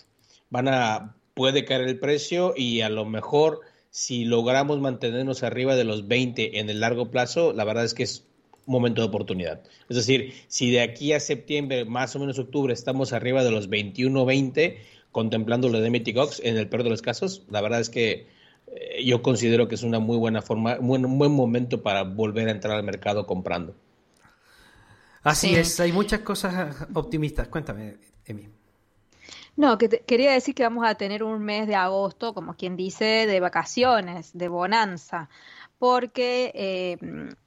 [0.50, 3.60] van a, puede caer el precio y a lo mejor
[3.90, 8.02] si logramos mantenernos arriba de los 20 en el largo plazo, la verdad es que
[8.02, 8.24] es
[8.66, 9.62] un momento de oportunidad.
[9.88, 13.68] Es decir, si de aquí a septiembre, más o menos octubre, estamos arriba de los
[13.68, 14.78] 21, 20,
[15.12, 18.26] contemplando lo de Metigox, en el peor de los casos, la verdad es que
[18.66, 22.50] eh, yo considero que es una muy buena forma, un buen, momento para volver a
[22.50, 23.74] entrar al mercado comprando.
[25.26, 27.48] Así es, hay muchas cosas optimistas.
[27.48, 28.48] Cuéntame, Emi.
[29.56, 33.26] No, que quería decir que vamos a tener un mes de agosto, como quien dice,
[33.26, 35.28] de vacaciones, de bonanza,
[35.78, 36.98] porque eh,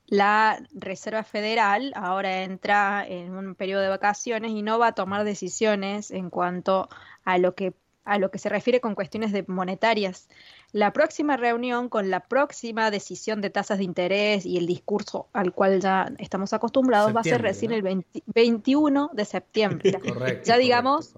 [0.07, 5.23] la Reserva Federal ahora entra en un periodo de vacaciones y no va a tomar
[5.23, 6.89] decisiones en cuanto
[7.23, 7.73] a lo que
[8.05, 10.29] a lo que se refiere con cuestiones de monetarias.
[10.71, 15.51] La próxima reunión con la próxima decisión de tasas de interés y el discurso al
[15.51, 19.93] cual ya estamos acostumbrados va a ser recién el 21 de septiembre.
[20.13, 21.15] Correcto, ya digamos,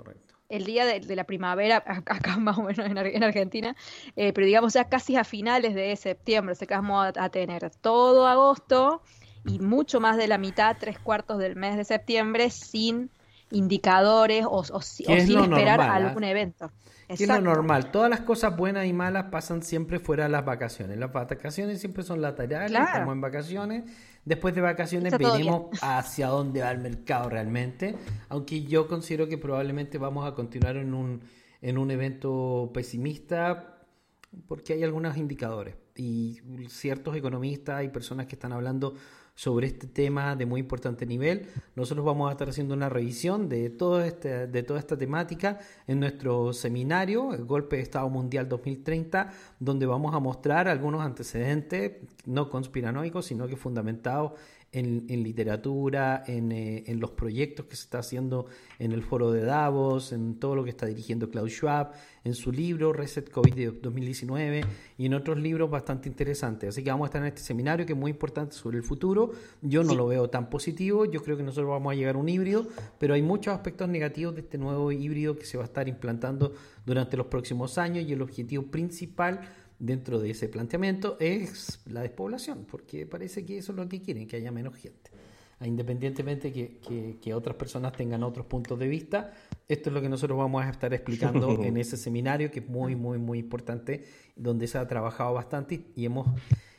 [0.51, 3.75] el día de, la primavera, acá más o menos en, Argentina,
[4.15, 8.27] eh, pero digamos ya casi a finales de septiembre, se que vamos a, tener todo
[8.27, 9.01] agosto
[9.45, 13.09] y mucho más de la mitad, tres cuartos del mes de septiembre sin
[13.51, 16.71] indicadores o, sin esperar algún evento.
[17.07, 17.91] Es lo normal.
[17.91, 20.97] Todas las cosas buenas y malas pasan siempre fuera de las vacaciones.
[20.97, 23.83] Las vacaciones siempre son laterales, estamos en vacaciones
[24.23, 27.95] Después de vacaciones veremos hacia dónde va el mercado realmente,
[28.29, 31.21] aunque yo considero que probablemente vamos a continuar en un,
[31.61, 33.79] en un evento pesimista
[34.47, 36.39] porque hay algunos indicadores y
[36.69, 38.93] ciertos economistas y personas que están hablando
[39.35, 41.47] sobre este tema de muy importante nivel.
[41.75, 45.99] Nosotros vamos a estar haciendo una revisión de, todo este, de toda esta temática en
[45.99, 51.93] nuestro seminario, el Golpe de Estado Mundial 2030, donde vamos a mostrar algunos antecedentes,
[52.25, 54.33] no conspiranoicos, sino que fundamentados
[54.73, 58.45] en, literatura, eh, en, los proyectos que se está haciendo
[58.79, 61.91] en el foro de Davos, en todo lo que está dirigiendo Klaus Schwab,
[62.23, 64.61] en su libro Reset COVID de 2019
[64.97, 66.69] y en otros libros bastante interesantes.
[66.69, 69.31] Así que vamos a estar en este seminario que es muy importante sobre el futuro.
[69.61, 72.29] Yo no lo veo tan positivo, yo creo que nosotros vamos a llegar a un
[72.29, 72.67] híbrido,
[72.97, 76.53] pero hay muchos aspectos negativos de este nuevo híbrido que se va a estar implantando
[76.85, 79.41] durante los próximos años y el objetivo principal
[79.81, 84.27] dentro de ese planteamiento es la despoblación, porque parece que eso es lo que quieren,
[84.27, 85.09] que haya menos gente.
[85.59, 86.79] Ah, independientemente que,
[87.19, 89.33] que, otras personas tengan otros puntos de vista,
[89.67, 92.95] esto es lo que nosotros vamos a estar explicando en ese seminario, que es muy,
[92.95, 94.05] muy, muy importante,
[94.35, 96.27] donde se ha trabajado bastante y hemos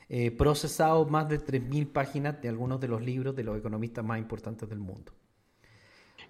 [0.09, 4.18] eh, procesado más de 3.000 páginas de algunos de los libros de los economistas más
[4.18, 5.12] importantes del mundo.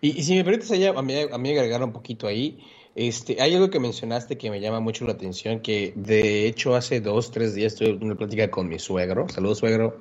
[0.00, 2.58] Y, si me permites allá, a mí, a mí agregar un poquito ahí,
[2.94, 7.00] este, hay algo que mencionaste que me llama mucho la atención, que de hecho hace
[7.00, 10.00] dos, tres días estuve en una plática con mi suegro, saludos suegro,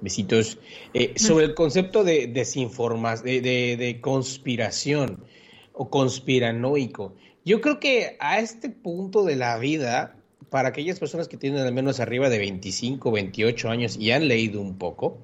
[0.00, 0.58] besitos,
[0.94, 5.24] eh, sobre el concepto de desinformación, de, de, conspiración
[5.72, 7.14] o conspiranoico.
[7.44, 10.16] Yo creo que a este punto de la vida,
[10.50, 14.60] para aquellas personas que tienen al menos arriba de 25, 28 años y han leído
[14.60, 15.18] un poco,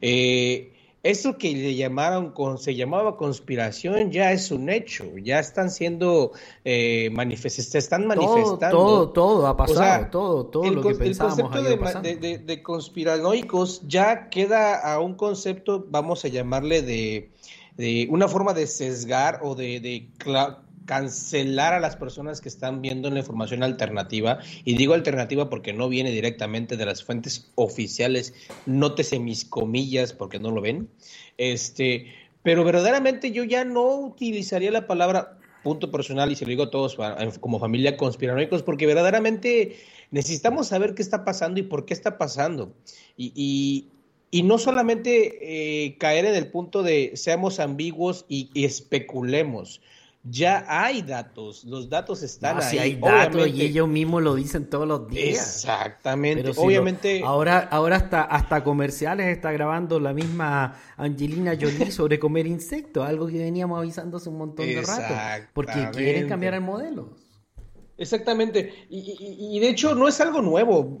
[0.00, 0.73] eh,
[1.04, 6.32] eso que le llamaron, se llamaba conspiración ya es un hecho, ya están siendo
[6.64, 8.70] eh, se están manifestando.
[8.70, 14.80] Todo, todo, ha pasado, todo, todo lo que El concepto de, de, conspiranoicos ya queda
[14.80, 17.30] a un concepto, vamos a llamarle de,
[17.76, 20.08] de una forma de sesgar o de, de
[20.86, 24.38] cancelar a las personas que están viendo la información alternativa.
[24.64, 28.34] Y digo alternativa porque no viene directamente de las fuentes oficiales,
[28.66, 30.88] nótese mis comillas porque no lo ven.
[31.38, 32.06] Este,
[32.42, 36.70] pero verdaderamente yo ya no utilizaría la palabra punto personal y se lo digo a
[36.70, 36.98] todos
[37.40, 39.76] como familia conspiranoicos porque verdaderamente
[40.10, 42.74] necesitamos saber qué está pasando y por qué está pasando.
[43.16, 43.88] Y,
[44.30, 49.80] y, no solamente eh, caer en el punto de seamos ambiguos y especulemos
[50.24, 52.78] ya hay datos, los datos están ahí.
[52.78, 55.38] hay datos y ellos mismos lo dicen todos los días.
[55.38, 57.22] Exactamente, obviamente.
[57.22, 63.26] ahora, ahora hasta, hasta comerciales está grabando la misma Angelina Jolie sobre comer insectos, algo
[63.26, 65.14] que veníamos avisando hace un montón de rato,
[65.52, 67.23] porque quieren cambiar el modelo.
[67.96, 70.98] Exactamente, y, de hecho no es algo nuevo,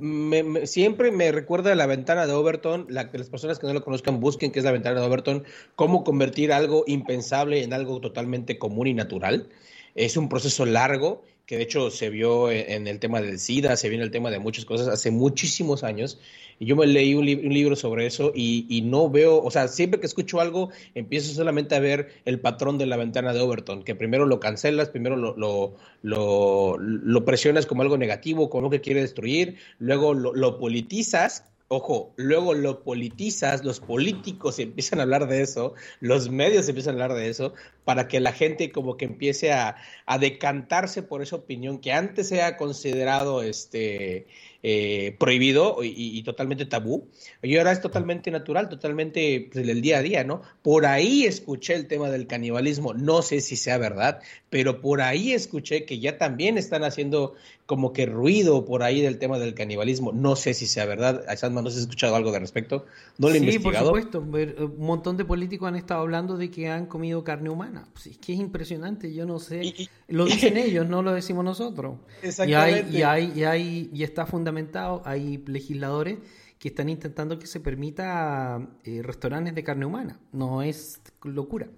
[0.62, 4.52] siempre me recuerda la ventana de Overton, la, las personas que no lo conozcan busquen
[4.52, 8.94] qué es la ventana de Overton, cómo convertir algo impensable en algo totalmente común y
[8.94, 9.48] natural.
[9.96, 13.88] Es un proceso largo que de hecho se vio en el tema del SIDA, se
[13.88, 16.18] vio en el tema de muchas cosas hace muchísimos años
[16.58, 20.06] y yo me leí un, libro sobre eso y, no veo, o sea, siempre que
[20.06, 24.26] escucho algo, empiezo solamente a ver el patrón de la ventana de Overton, que primero
[24.26, 30.58] lo cancelas, primero lo, lo, presionas como algo negativo, como que quiere destruir, luego lo,
[30.58, 36.92] politizas ojo, luego lo politizas, los políticos empiezan a hablar de eso, los medios empiezan
[36.92, 39.76] a hablar de eso, para que la gente como que empiece a,
[40.06, 44.26] a decantarse por esa opinión que antes se ha considerado este
[44.66, 47.06] eh, prohibido y, totalmente tabú.
[47.42, 50.40] Y ahora es totalmente natural, totalmente pues, del día a día, ¿no?
[50.62, 55.34] Por ahí escuché el tema del canibalismo, no sé si sea verdad, pero por ahí
[55.34, 57.34] escuché que ya también están haciendo
[57.66, 60.12] como que ruido por ahí del tema del canibalismo.
[60.12, 61.24] No sé si sea verdad.
[61.36, 62.84] Sandman, ¿no has escuchado algo de respecto?
[63.16, 64.20] No lo he sí, por supuesto.
[64.20, 67.88] Un montón de políticos han estado hablando de que han comido carne humana.
[67.92, 69.14] Pues es que es impresionante.
[69.14, 69.74] Yo no sé.
[70.08, 71.96] lo dicen ellos, no lo decimos nosotros.
[72.22, 72.98] Exactamente.
[72.98, 75.00] Y, hay, y, hay, y está fundamentado.
[75.06, 76.18] Hay legisladores
[76.58, 80.20] que están intentando que se permita eh, restaurantes de carne humana.
[80.32, 81.68] No es locura.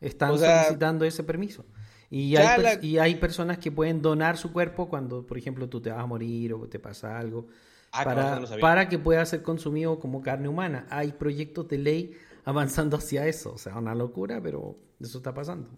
[0.00, 1.64] Están solicitando ese permiso.
[2.10, 5.90] Y hay, y hay personas que pueden donar su cuerpo cuando, por ejemplo, tú te
[5.90, 7.48] vas a morir o te pasa algo,
[7.92, 10.86] ah, para, para que pueda ser consumido como carne humana.
[10.90, 13.52] Hay proyectos de ley avanzando hacia eso.
[13.52, 15.68] O sea, una locura, pero eso está pasando.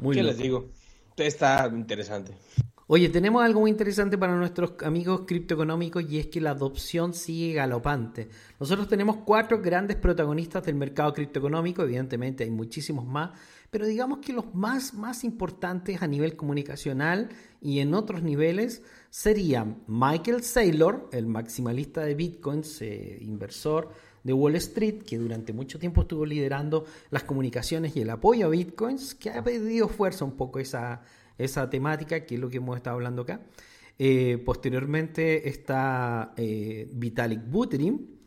[0.00, 0.68] Muy ¿Qué les digo?
[1.16, 2.32] Está interesante.
[2.90, 7.52] Oye, tenemos algo muy interesante para nuestros amigos criptoeconómicos y es que la adopción sigue
[7.52, 8.30] galopante.
[8.58, 13.38] Nosotros tenemos cuatro grandes protagonistas del mercado criptoeconómico, evidentemente hay muchísimos más,
[13.70, 17.28] pero digamos que los más, más importantes a nivel comunicacional
[17.60, 23.90] y en otros niveles serían Michael Saylor, el maximalista de bitcoins, eh, inversor
[24.22, 28.50] de Wall Street, que durante mucho tiempo estuvo liderando las comunicaciones y el apoyo a
[28.50, 31.02] bitcoins, que ha pedido fuerza un poco esa,
[31.36, 33.40] esa temática, que es lo que hemos estado hablando acá.
[33.98, 38.17] Eh, posteriormente está eh, Vitalik Buterin,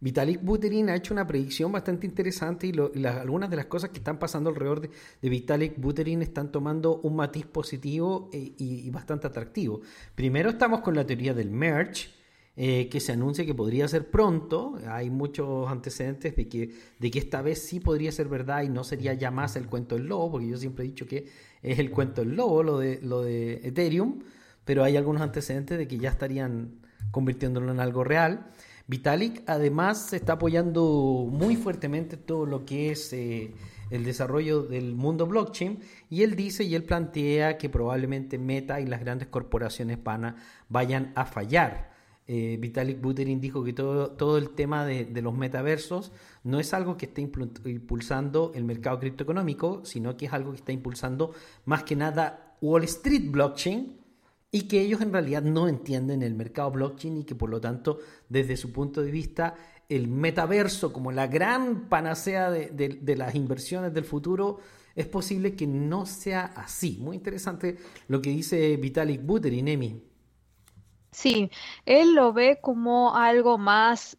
[0.00, 4.18] Vitalik Buterin ha hecho una predicción bastante interesante y, algunas de las cosas que están
[4.18, 4.90] pasando alrededor de,
[5.28, 9.80] Vitalik Buterin están tomando un matiz positivo eh, y, bastante atractivo.
[10.14, 12.08] Primero estamos con la teoría del merge,
[12.56, 14.78] eh, que se anuncia que podría ser pronto.
[14.86, 18.84] Hay muchos antecedentes de que, de que esta vez sí podría ser verdad y no
[18.84, 21.26] sería ya más el cuento del lobo, porque yo siempre he dicho que
[21.62, 24.20] es el cuento del lobo, lo de, lo de Ethereum,
[24.64, 26.80] pero hay algunos antecedentes de que ya estarían
[27.10, 28.46] convirtiéndolo en algo real.
[28.90, 33.54] Vitalik además está apoyando muy fuertemente todo lo que es eh,
[33.88, 35.78] el desarrollo del mundo blockchain
[36.08, 40.34] y él dice y él plantea que probablemente Meta y las grandes corporaciones van
[40.68, 41.92] vayan a fallar.
[42.26, 46.10] Eh, Vitalik Buterin dijo que todo, todo el tema de, de, los metaversos
[46.42, 50.72] no es algo que esté impulsando el mercado criptoeconómico, sino que es algo que está
[50.72, 51.32] impulsando
[51.64, 53.99] más que nada Wall Street Blockchain,
[54.52, 57.98] y que ellos en realidad no entienden el mercado blockchain y que por lo tanto
[58.28, 59.54] desde su punto de vista
[59.88, 64.58] el metaverso como la gran panacea de, las inversiones del futuro
[64.94, 66.98] es posible que no sea así.
[67.00, 67.78] Muy interesante
[68.08, 70.02] lo que dice Vitalik Buterin, Emi.
[71.10, 71.50] Sí,
[71.86, 74.16] él lo ve como algo más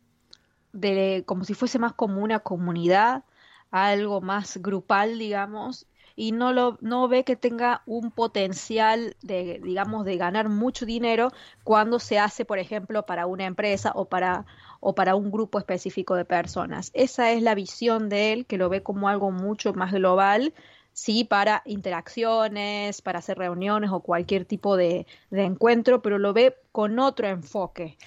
[0.74, 3.24] de, como si fuese más como una comunidad,
[3.70, 5.88] algo más grupal, digamos,
[6.22, 11.32] y no, lo, no ve que tenga un potencial de, digamos, de ganar mucho dinero
[11.64, 14.46] cuando se hace, por ejemplo, para una empresa o para,
[14.82, 16.92] o para un grupo específico de personas.
[16.94, 20.54] Esa es la visión de él, que lo ve como algo mucho más global,
[20.94, 26.56] sí, para interacciones, para hacer reuniones o cualquier tipo de, de encuentro, pero lo ve
[26.72, 27.98] con otro enfoque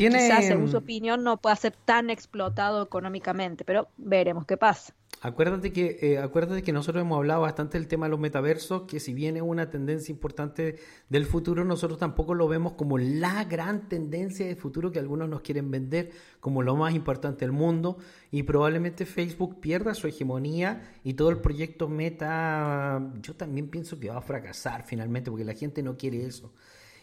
[0.00, 4.94] que quizás, según su opinión, no pueda ser tan explotado económicamente, pero veremos qué pasa.
[5.20, 9.00] Acuérdate que, eh, acuérdate que nosotros hemos hablado bastante del tema de los metaversos, que
[9.00, 10.76] si bien es una tendencia importante
[11.08, 15.40] del futuro, nosotros tampoco lo vemos como la gran tendencia de futuro que algunos nos
[15.40, 17.96] quieren vender como lo más importante del mundo
[18.30, 24.10] y probablemente Facebook pierda su hegemonía y todo el proyecto Meta, yo también pienso que
[24.10, 26.52] va a fracasar finalmente porque la gente no quiere eso.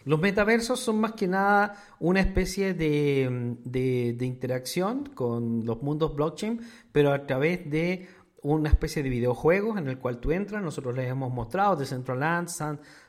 [0.05, 6.61] Los metaversos son más que nada una especie de, de, interacción con los mundos blockchain,
[6.91, 8.07] pero a través de
[8.41, 10.63] una especie de videojuegos en el cual tú entras.
[10.63, 12.49] Nosotros les hemos mostrado de Centraland,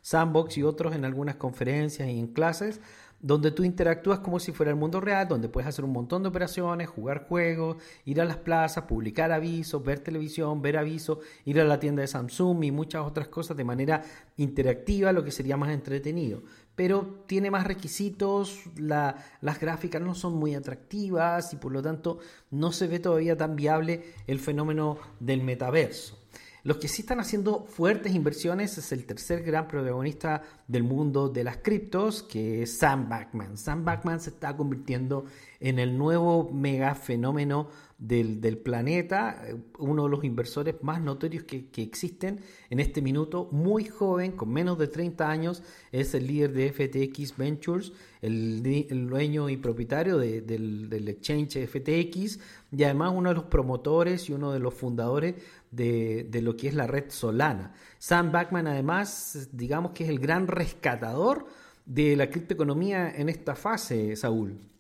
[0.03, 2.81] Sandbox y otros en algunas conferencias y en clases
[3.23, 6.29] donde tú interactúas como si fuera el mundo real, donde puedes hacer un montón de
[6.29, 11.65] operaciones, jugar juegos, ir a las plazas, publicar avisos, ver televisión, ver avisos, ir a
[11.65, 14.03] la tienda de Samsung y muchas otras cosas de manera
[14.37, 16.43] interactiva, lo que sería más entretenido.
[16.75, 22.19] Pero tiene más requisitos, las gráficas no son muy atractivas y por lo tanto
[22.51, 26.19] no se ve todavía tan viable el fenómeno del metaverso.
[26.65, 31.43] Los que sí están haciendo fuertes inversiones es el tercer gran protagonista del mundo de
[31.43, 33.57] las criptos, que es Sam Backman.
[33.57, 35.25] Sam Backman se está convirtiendo
[35.59, 37.69] en el nuevo mega fenómeno
[38.03, 43.85] del, planeta, eh, uno de los inversores más notorios que, existen en este minuto, muy
[43.85, 49.57] joven, con menos de 30 años, es el líder de FTX Ventures, el, dueño y
[49.57, 52.41] propietario del, del, exchange FTX,
[52.73, 55.37] y además uno de los promotores y uno de los fundadores
[55.71, 57.73] de, de lo que es la red Solana.
[57.99, 61.47] Sam Backman además, digamos que es el gran rescatador
[61.87, 64.72] de la criptoeconomía en esta fase, Saúl.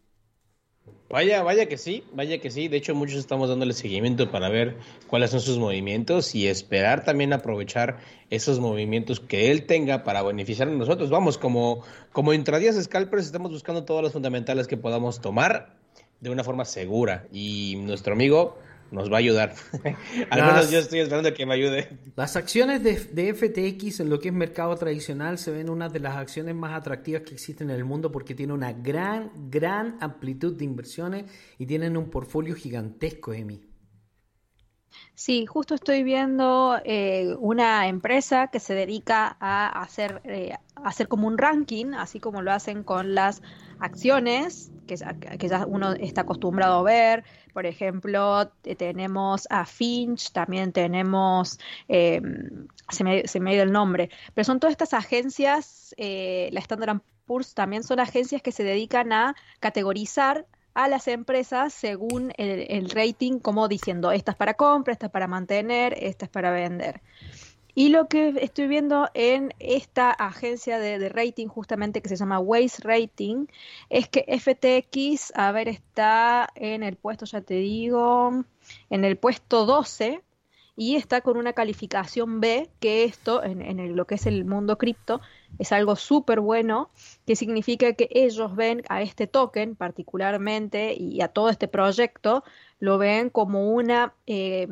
[1.12, 2.68] Vaya, vaya que sí, vaya que sí.
[2.68, 7.34] De hecho, muchos estamos dándole seguimiento para ver cuáles son sus movimientos y esperar también
[7.34, 7.98] aprovechar
[8.30, 11.10] esos movimientos que él tenga para beneficiar a nosotros.
[11.10, 15.74] Vamos, como, como intradías scalpers, estamos buscando todas las fundamentales que podamos tomar
[16.20, 17.26] de una forma segura.
[17.30, 18.56] Y nuestro amigo
[18.92, 19.54] nos va a ayudar.
[20.30, 21.98] Al menos yo estoy esperando que me ayude.
[22.14, 26.00] Las acciones de, de, FTX en lo que es mercado tradicional se ven una de
[26.00, 30.56] las acciones más atractivas que existen en el mundo porque tiene una gran, gran amplitud
[30.56, 31.24] de inversiones
[31.58, 33.72] y tienen un portfolio gigantesco, Emi.
[35.14, 41.28] Sí, justo estoy viendo eh, una empresa que se dedica a hacer, eh, hacer como
[41.28, 43.42] un ranking, así como lo hacen con las
[43.82, 44.96] acciones, que,
[45.38, 47.24] que ya uno está acostumbrado a ver.
[47.52, 51.58] Por ejemplo, tenemos a Finch, también tenemos,
[51.88, 56.48] em, se, me, se me ha ido el nombre, pero son todas estas agencias, eh,
[56.52, 62.32] la Standard Poor's también son agencias que se dedican a categorizar a las empresas según
[62.38, 66.50] el, rating, como diciendo, esta es para compra, esta es para mantener, esta es para
[66.50, 67.02] vender.
[67.74, 72.82] Y lo que estoy viendo en esta agencia de, rating, justamente que se llama Waze
[72.82, 73.46] Rating,
[73.88, 78.44] es que FTX, a ver, está en el puesto, ya te digo,
[78.90, 80.22] en el puesto 12
[80.76, 85.20] y está con una calificación B, que esto, en, lo que es el mundo cripto,
[85.58, 86.90] es algo súper bueno,
[87.26, 92.44] que significa que ellos ven a este token particularmente y a todo este proyecto,
[92.80, 94.68] lo ven como una eh,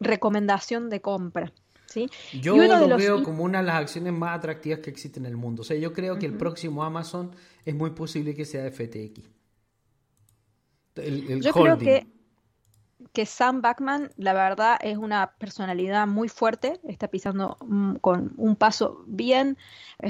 [0.00, 1.52] recomendación de compra.
[1.86, 2.08] ¿Sí?
[2.40, 5.62] Yo lo veo como una de las acciones más atractivas que existen en el mundo.
[5.62, 7.30] O sea, yo creo que el próximo Amazon
[7.64, 9.22] es muy posible que sea FTX.
[10.96, 12.06] El, yo creo que
[13.12, 17.56] que Sam Backman, la verdad, es una personalidad muy fuerte, está pisando
[18.00, 19.58] con un paso bien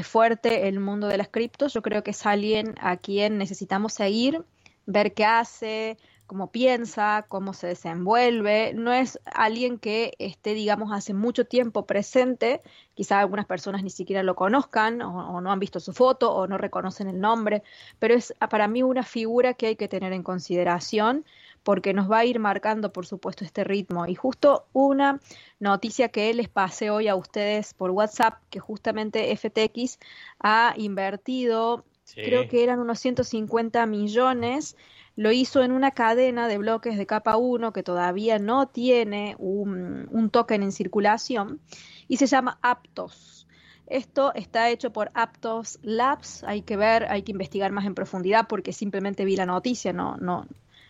[0.02, 1.74] fuerte el mundo de las criptos.
[1.74, 4.44] Yo creo que es alguien a quien necesitamos seguir,
[4.86, 5.98] ver qué hace,
[6.34, 8.74] cómo piensa, cómo se desenvuelve.
[8.74, 12.60] No es alguien que esté, digamos, hace mucho tiempo presente.
[12.94, 16.58] Quizá algunas personas ni siquiera lo conozcan o, no han visto su foto o no
[16.58, 17.62] reconocen el nombre,
[18.00, 21.24] pero es para mí una figura que hay que tener en consideración
[21.62, 24.04] porque nos va a ir marcando, por supuesto, este ritmo.
[24.06, 25.20] Y justo una
[25.60, 30.00] noticia que les pasé hoy a ustedes por WhatsApp, que justamente FTX
[30.40, 34.76] ha invertido, creo que eran unos 150 millones,
[35.16, 40.08] lo hizo en una cadena de bloques de capa 1 que todavía no tiene un,
[40.10, 41.60] un token en circulación
[42.08, 43.46] y se llama Aptos.
[43.86, 48.48] Esto está hecho por Aptos Labs, hay que ver, hay que investigar más en profundidad
[48.48, 50.46] porque simplemente vi la noticia, no, no,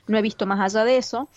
[0.06, 1.28] no he visto más allá de eso,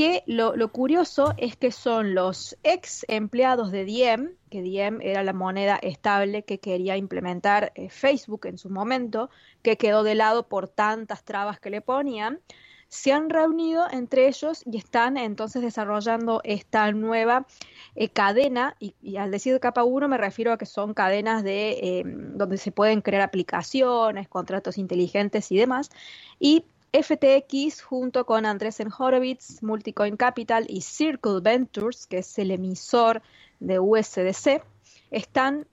[0.00, 5.34] que lo, curioso es que son los ex empleados de Diem, que Diem era la
[5.34, 9.28] moneda estable que quería implementar eh, Facebook en su momento,
[9.60, 12.40] que quedó de lado por tantas trabas que le ponían,
[12.88, 17.46] se han reunido entre ellos y están entonces desarrollando esta nueva
[17.94, 21.72] eh, cadena, y, al decir de capa 1 me refiero a que son cadenas de
[21.72, 25.90] eh, donde se pueden crear aplicaciones, contratos inteligentes y demás,
[26.38, 33.22] y FTX junto con Andresen Horowitz, Multicoin Capital y Circle Ventures, que es el emisor
[33.60, 34.62] de USDC,
[35.10, 35.66] están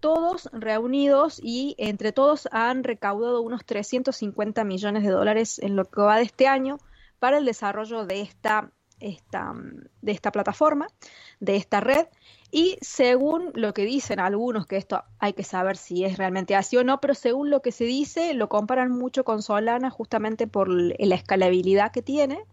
[0.00, 6.00] todos reunidos y entre todos han recaudado unos 350 millones de dólares en lo que
[6.00, 6.78] va de este año
[7.18, 8.70] para el desarrollo de esta,
[9.00, 10.88] de esta plataforma,
[11.40, 12.06] de esta red.
[12.56, 16.76] Y según lo que dicen algunos, que esto hay que saber si es realmente así
[16.76, 20.68] o no, pero según lo que se dice, lo comparan mucho con Solana justamente por
[20.68, 22.44] la escalabilidad que tiene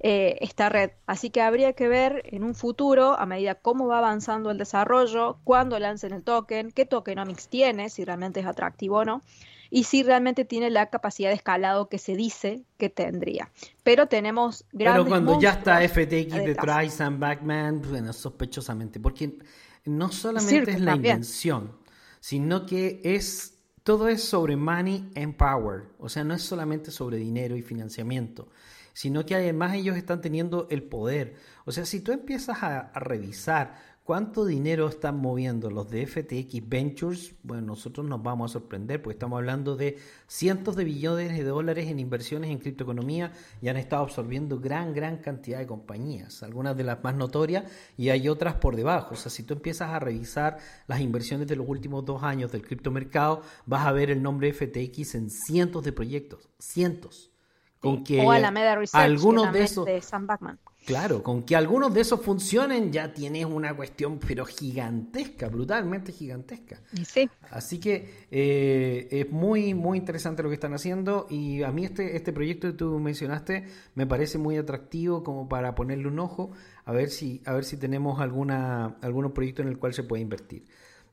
[0.00, 0.90] eh, esta red.
[1.06, 5.38] Así que habría que ver en un futuro, a medida cómo va avanzando el desarrollo,
[5.44, 9.22] cuándo lancen el token, qué tokenomics tiene, si realmente es atractivo o no
[9.70, 13.50] y si realmente tiene la capacidad de escalado que se dice que tendría.
[13.82, 19.38] Pero tenemos grandes Pero cuando ya está FTX detrás, Sam Backman, bueno, sospechosamente, porque
[19.84, 21.72] no solamente es la invención,
[22.20, 27.16] sino que es todo es sobre money and power, o sea, no es solamente sobre
[27.16, 28.48] dinero y financiamiento,
[28.92, 31.36] sino que además ellos están teniendo el poder.
[31.64, 33.76] O sea, si tú empiezas a, a revisar
[34.08, 37.34] ¿Cuánto dinero están moviendo los de FTX Ventures?
[37.42, 41.88] Bueno, nosotros nos vamos a sorprender porque estamos hablando de cientos de billones de dólares
[41.88, 46.84] en inversiones en criptoeconomía y han estado absorbiendo gran, gran cantidad de compañías, algunas de
[46.84, 49.12] las más notorias y hay otras por debajo.
[49.12, 50.56] O sea, si tú empiezas a revisar
[50.86, 55.16] las inversiones de los últimos dos años del criptomercado, vas a ver el nombre FTX
[55.16, 57.30] en cientos de proyectos, cientos.
[57.78, 62.00] Con que o Research, algunos de esos de Sam Backman Claro, con que algunos de
[62.00, 66.80] esos funcionen ya tienes una cuestión pero gigantesca, brutalmente gigantesca.
[67.06, 67.28] Sí.
[67.50, 72.16] Así que eh, es muy, muy interesante lo que están haciendo y a mí este,
[72.16, 73.66] este proyecto que tú mencionaste
[73.96, 76.52] me parece muy atractivo como para ponerle un ojo
[76.86, 80.22] a ver si, a ver si tenemos alguna, algún proyecto en el cual se puede
[80.22, 80.64] invertir.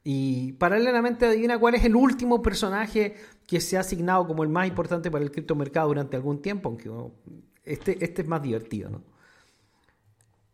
[0.06, 3.16] Y paralelamente adivina cuál es el último personaje
[3.46, 6.90] que se ha asignado como el más importante para el criptomercado durante algún tiempo, aunque
[7.66, 9.15] este, este es más divertido, ¿no?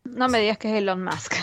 [0.03, 1.33] No me digas que es Elon Musk.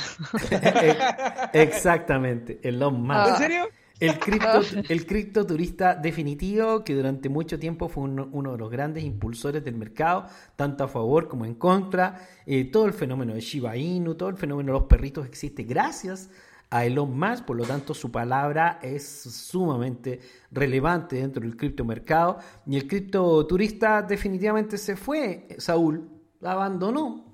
[1.52, 3.28] Exactamente, Elon Musk.
[3.28, 3.68] ¿En serio?
[4.00, 9.02] El cripto, el cripto turista definitivo que durante mucho tiempo fue uno, de los grandes
[9.02, 12.28] impulsores del mercado, tanto a favor como en contra.
[12.46, 16.30] Eh, todo el fenómeno de Shiba Inu, todo el fenómeno de los perritos existe gracias
[16.70, 20.20] a Elon Musk, por lo tanto su palabra es sumamente
[20.52, 22.38] relevante dentro del criptomercado.
[22.66, 26.08] Y el cripto turista definitivamente se fue, Saúl,
[26.40, 27.27] la abandonó.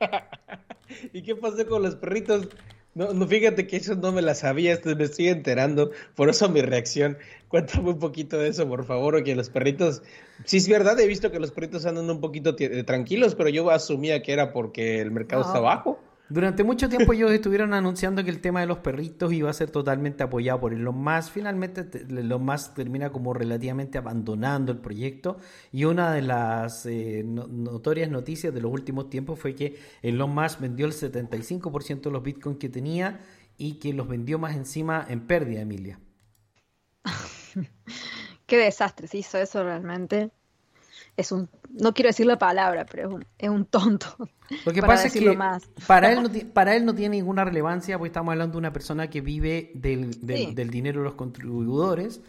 [1.12, 2.48] ¿Y qué pasó con los perritos?
[2.94, 6.62] No, no, fíjate que eso no me la sabía, me estoy enterando, por eso mi
[6.62, 7.18] reacción.
[7.48, 10.02] Cuéntame un poquito de eso, por favor, o que los perritos,
[10.44, 14.22] sí es verdad, he visto que los perritos andan un poquito tranquilos, pero yo asumía
[14.22, 16.00] que era porque el mercado está bajo.
[16.28, 19.70] Durante mucho tiempo ellos estuvieron anunciando que el tema de los perritos iba a ser
[19.70, 21.32] totalmente apoyado por Elon Musk.
[21.32, 25.38] Finalmente Elon Musk termina como relativamente abandonando el proyecto
[25.70, 30.60] y una de las eh, notorias noticias de los últimos tiempos fue que Elon Musk
[30.60, 33.20] vendió el 75% de los bitcoins que tenía
[33.56, 36.00] y que los vendió más encima en pérdida, Emilia.
[38.46, 40.30] Qué desastre se hizo eso realmente
[41.16, 44.06] es un, no quiero decir la palabra, pero es un, tonto.
[44.64, 45.38] Lo que pasa es que
[45.86, 49.08] Para, él no, para él no tiene ninguna relevancia, porque estamos hablando de una persona
[49.08, 52.20] que vive del, del, dinero de los contribuidores.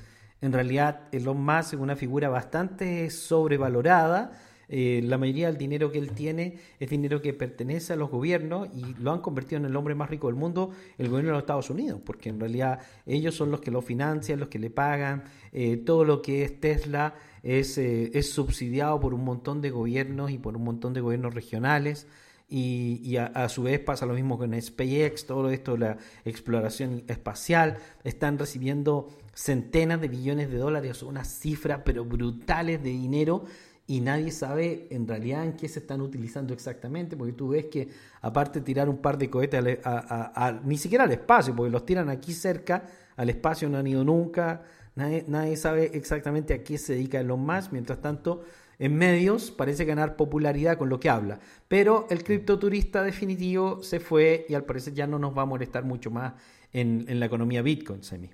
[0.41, 4.31] En realidad, Elon Musk es una figura bastante sobrevalorada.
[4.69, 8.67] Eh, la mayoría del dinero que él tiene es dinero que pertenece a los gobiernos
[8.75, 11.43] y lo han convertido en el hombre más rico del mundo, el gobierno de los
[11.43, 15.23] Estados Unidos, porque en realidad ellos son los que lo financian, los que le pagan,
[15.53, 17.15] eh, todo lo que es Tesla
[17.47, 21.33] es, eh, es subsidiado por un montón de gobiernos y por un montón de gobiernos
[21.33, 22.05] regionales.
[22.49, 27.77] Y, a, su vez pasa lo mismo con SpaceX, todo esto de la exploración espacial,
[28.05, 33.43] están recibiendo centenas de billones de dólares, unas cifras pero brutales de dinero
[33.85, 37.89] y nadie sabe en realidad en qué se están utilizando exactamente, porque tú ves que
[38.21, 39.79] aparte de tirar un par de cohetes
[40.63, 42.83] ni siquiera al espacio, porque los tiran aquí cerca,
[43.17, 44.63] al espacio no han ido nunca,
[44.97, 47.71] Nadie, sabe exactamente a qué se dedica Elon Musk.
[47.71, 48.43] Mientras tanto,
[48.79, 51.39] en medios parece ganar popularidad con lo que habla.
[51.67, 55.83] Pero el criptoturista definitivo se fue y al parecer ya no nos va a molestar
[55.83, 56.33] mucho más
[56.73, 58.31] en, la economía Bitcoin, Semi.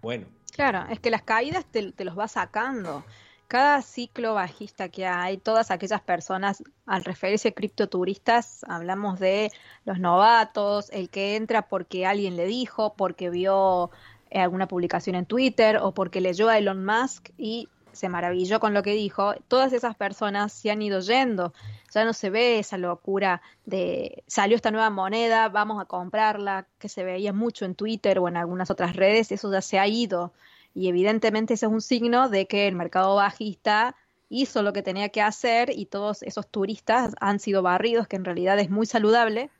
[0.00, 0.26] Bueno.
[0.52, 3.04] Claro, es que las caídas te, los va sacando.
[3.46, 9.50] Cada ciclo bajista que hay, todas aquellas personas, al referirse a criptoturistas, hablamos de
[9.84, 13.90] los novatos, el que entra porque alguien le dijo, porque vio
[14.32, 18.82] alguna publicación en Twitter o porque leyó a Elon Musk y se maravilló con lo
[18.82, 21.52] que dijo, todas esas personas se han ido yendo.
[21.92, 26.88] Ya no se ve esa locura de salió esta nueva moneda, vamos a comprarla, que
[26.88, 30.32] se veía mucho en Twitter o en algunas otras redes, eso ya se ha ido.
[30.74, 33.96] Y evidentemente ese es un signo de que el mercado bajista
[34.28, 38.24] hizo lo que tenía que hacer y todos esos turistas han sido barridos, que en
[38.24, 39.50] realidad es muy saludable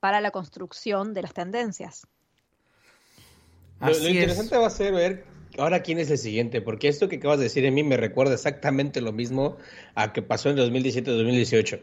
[0.00, 2.08] para la construcción de las tendencias.
[3.80, 5.24] Lo, interesante va a ser ver
[5.58, 8.34] ahora quién es el siguiente, porque esto que acabas de decir en mí me recuerda
[8.34, 9.56] exactamente lo mismo
[9.94, 11.80] a que pasó en 2017-2018.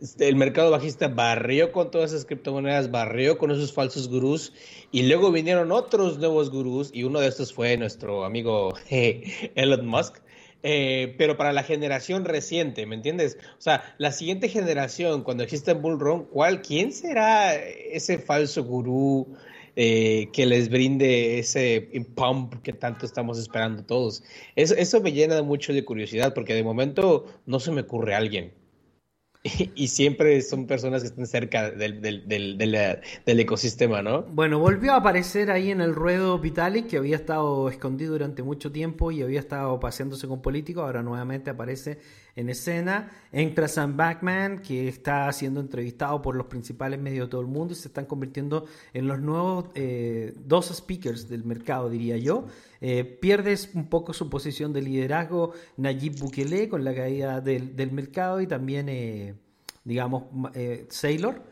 [0.00, 4.52] Este, el mercado bajista barrió con todas esas criptomonedas, barrió con esos falsos gurús
[4.92, 10.18] y luego vinieron otros nuevos gurús y uno de estos fue nuestro amigo Elon Musk.
[10.62, 13.38] Eh, pero para la generación reciente, ¿me entiendes?
[13.58, 19.36] O sea, la siguiente generación, cuando exista Bull Run, ¿cuál, ¿quién será ese falso gurú?
[19.82, 24.22] Eh, que les brinde ese pump que tanto estamos esperando todos.
[24.54, 28.52] Eso, me llena mucho de curiosidad porque de momento no se me ocurre alguien.
[29.74, 34.24] Y, siempre son personas que están cerca del, del, del, ecosistema, ¿no?
[34.24, 38.70] Bueno, volvió a aparecer ahí en el ruedo Vitalik, que había estado escondido durante mucho
[38.70, 42.00] tiempo y había estado paseándose con políticos, ahora nuevamente aparece
[42.36, 43.10] en escena.
[43.32, 47.72] Entra Sam Backman, que está siendo entrevistado por los principales medios de todo el mundo
[47.72, 52.46] y se están convirtiendo en los nuevos eh, dos speakers del mercado, diría yo.
[52.80, 57.92] Eh, pierdes un poco su posición de liderazgo Nayib Bukele con la caída del, del
[57.92, 59.34] mercado y también, eh,
[59.84, 60.24] digamos,
[60.88, 61.49] Saylor.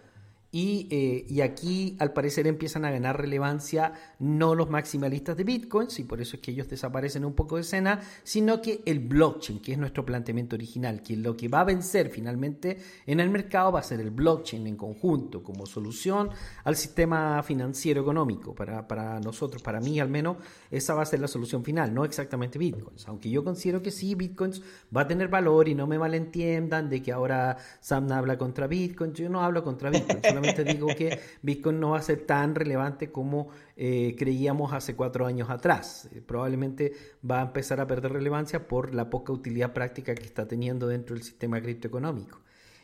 [0.51, 6.05] Eh, y, aquí al parecer empiezan a ganar relevancia no los maximalistas de Bitcoin, y
[6.05, 9.73] por eso es que ellos desaparecen un poco de escena, sino que el blockchain, que
[9.73, 13.81] es nuestro planteamiento original, que lo que va a vencer finalmente en el mercado va
[13.81, 16.31] a ser el blockchain en conjunto, como solución
[16.65, 18.55] al sistema financiero económico.
[18.55, 20.39] Para, para nosotros, para mí al menos,
[20.71, 23.07] esa va a ser la solución final, no exactamente Bitcoins.
[23.07, 24.63] Aunque yo considero que sí, Bitcoins
[24.97, 29.13] va a tener valor y no me malentiendan de que ahora Sam habla contra Bitcoin,
[29.13, 33.11] yo no hablo contra Bitcoin solamente digo que Bitcoin no va a ser tan relevante
[33.11, 36.09] como eh, creíamos hace cuatro años atrás.
[36.13, 36.93] Eh, probablemente
[37.29, 41.15] va a empezar a perder relevancia por la poca utilidad práctica que está teniendo dentro
[41.15, 42.41] del sistema criptoeconómico.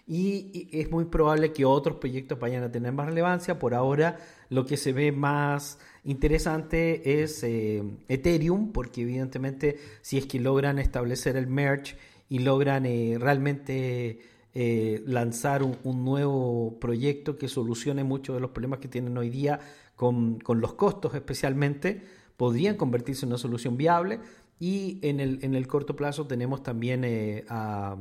[0.06, 3.58] y, es muy probable que otros proyectos vayan a tener más relevancia.
[3.58, 4.18] Por ahora
[4.50, 10.78] lo que se ve más interesante es eh, Ethereum, porque evidentemente si es que logran
[10.78, 11.96] establecer el merge
[12.28, 14.18] y logran realmente
[14.54, 19.60] eh, lanzar un, nuevo proyecto que solucione muchos de los problemas que tienen hoy día
[19.96, 22.02] con, con los costos especialmente,
[22.36, 24.20] podrían convertirse en una solución viable.
[24.60, 27.04] Y en el, en el corto plazo tenemos también
[27.48, 27.96] a,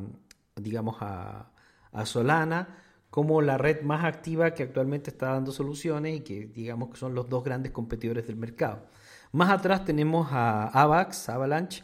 [0.56, 1.52] digamos, a,
[1.92, 2.78] a Solana
[3.14, 7.14] como la red más activa que actualmente está dando soluciones y que digamos que son
[7.14, 8.88] los dos grandes competidores del mercado.
[9.32, 11.84] Más atrás tenemos a Avax, Avalanche,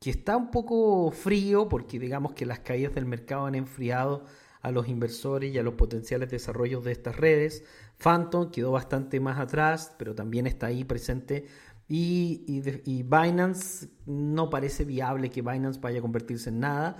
[0.00, 4.24] que está un poco frío porque digamos que las caídas del mercado han enfriado
[4.60, 7.64] a los inversores y a los potenciales desarrollos de estas redes.
[7.98, 11.46] Phantom quedó bastante más atrás, pero también está ahí presente.
[11.88, 16.96] Y, y Binance no parece viable que Binance vaya a convertirse en nada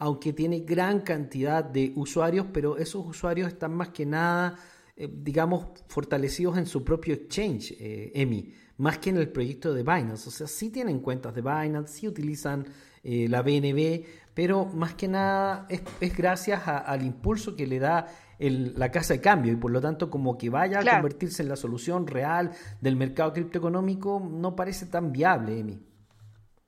[0.00, 4.58] aunque tiene gran cantidad de usuarios, pero esos usuarios están más que nada,
[4.96, 8.50] eh, digamos, fortalecidos en su propio exchange, eh, EMI,
[8.80, 10.28] más que en el proyecto de Binance.
[10.28, 12.66] O sea, sí tienen cuentas de Binance, sí utilizan
[13.04, 15.82] eh, la BNB, pero más que nada es,
[16.16, 18.06] gracias al impulso que le da
[18.38, 21.56] la casa de cambio y por lo tanto como que vaya a convertirse en la
[21.56, 25.78] solución real del mercado criptoeconómico no parece tan viable, Emi.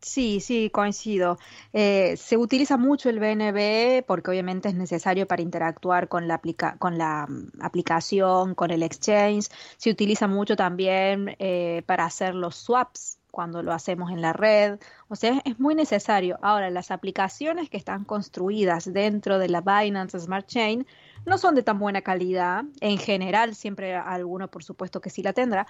[0.02, 1.38] Sí, sí, coincido.
[1.72, 6.40] Eh, se utiliza mucho el BNB porque obviamente es necesario para interactuar con la,
[6.78, 9.48] con la mm, aplicación, con el exchange.
[9.76, 14.80] Se utiliza mucho también eh, para hacer los swaps cuando lo hacemos en la red.
[15.08, 16.36] O sea, es muy necesario.
[16.42, 20.84] Ahora, las aplicaciones que están construidas dentro de la Binance Smart Chain
[21.24, 22.64] no son de tan buena calidad.
[22.80, 25.66] En general, siempre alguno, por supuesto, que sí la tendrá,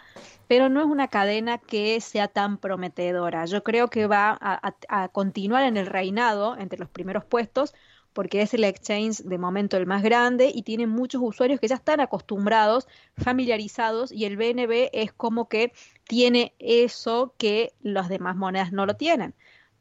[0.48, 3.44] pero no es una cadena que sea tan prometedora.
[3.46, 7.74] Yo creo que va a, continuar en el reinado entre los primeros puestos
[8.12, 11.76] porque es el exchange de momento el más grande y tiene muchos usuarios que ya
[11.76, 12.86] están acostumbrados,
[13.16, 15.72] familiarizados y el BNB es como que
[16.04, 19.34] tiene eso que las demás monedas no lo tienen.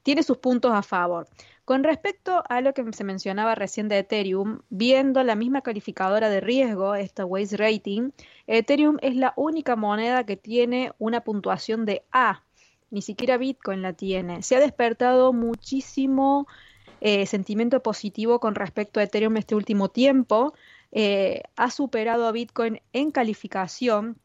[0.04, 1.28] Tiene sus puntos a favor.
[1.66, 6.42] Con respecto a lo que se mencionaba recién de Ethereum, viendo la misma calificadora de
[6.42, 8.12] riesgo, esta Waze Rating,
[8.48, 12.44] Ethereum es la única moneda que tiene una puntuación de A.
[12.90, 14.44] Ni siquiera Bitcoin la tiene.
[14.44, 16.48] Se ha despertado muchísimo
[17.00, 20.54] eh, sentimiento positivo con respecto a Ethereum este último tiempo.
[20.92, 24.18] Eh, ha superado a Bitcoin en calificación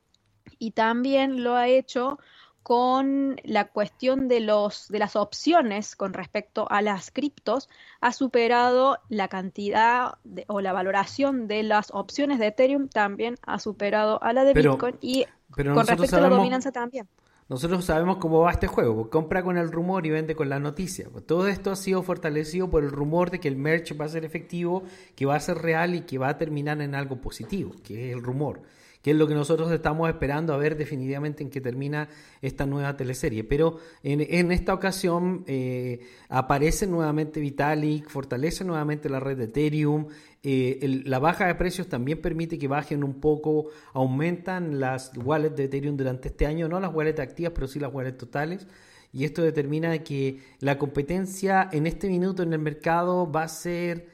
[0.58, 2.18] y también lo ha hecho
[2.66, 7.68] con la cuestión de, los, de las opciones con respecto a las criptos,
[8.00, 10.14] ha superado la cantidad
[10.48, 14.96] o la valoración de las opciones de Ethereum, también ha superado a la de Bitcoin
[15.00, 17.06] y con respecto a la dominancia también.
[17.48, 21.08] Nosotros sabemos cómo va este juego, compra con el rumor y vende con la noticia.
[21.24, 24.24] Todo esto ha sido fortalecido por el rumor de que el merch va a ser
[24.24, 24.82] efectivo,
[25.14, 28.16] que va a ser real y que va a terminar en algo positivo, que es
[28.16, 28.62] el rumor
[29.06, 32.08] que es lo que nosotros estamos esperando a ver definitivamente en qué termina
[32.42, 33.44] esta nueva teleserie.
[33.44, 40.08] Pero en, esta ocasión eh, aparece nuevamente Vitalik, fortalece nuevamente la red de Ethereum,
[40.42, 45.66] eh, la baja de precios también permite que bajen un poco, aumentan las wallets de
[45.66, 48.66] Ethereum durante este año, no las wallets activas, pero sí las wallets totales.
[49.12, 54.08] Y esto determina que la competencia en este minuto en el mercado va a ser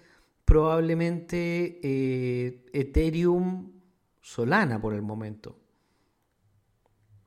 [0.45, 3.72] probablemente eh, Ethereum
[4.23, 5.57] Solana por el momento.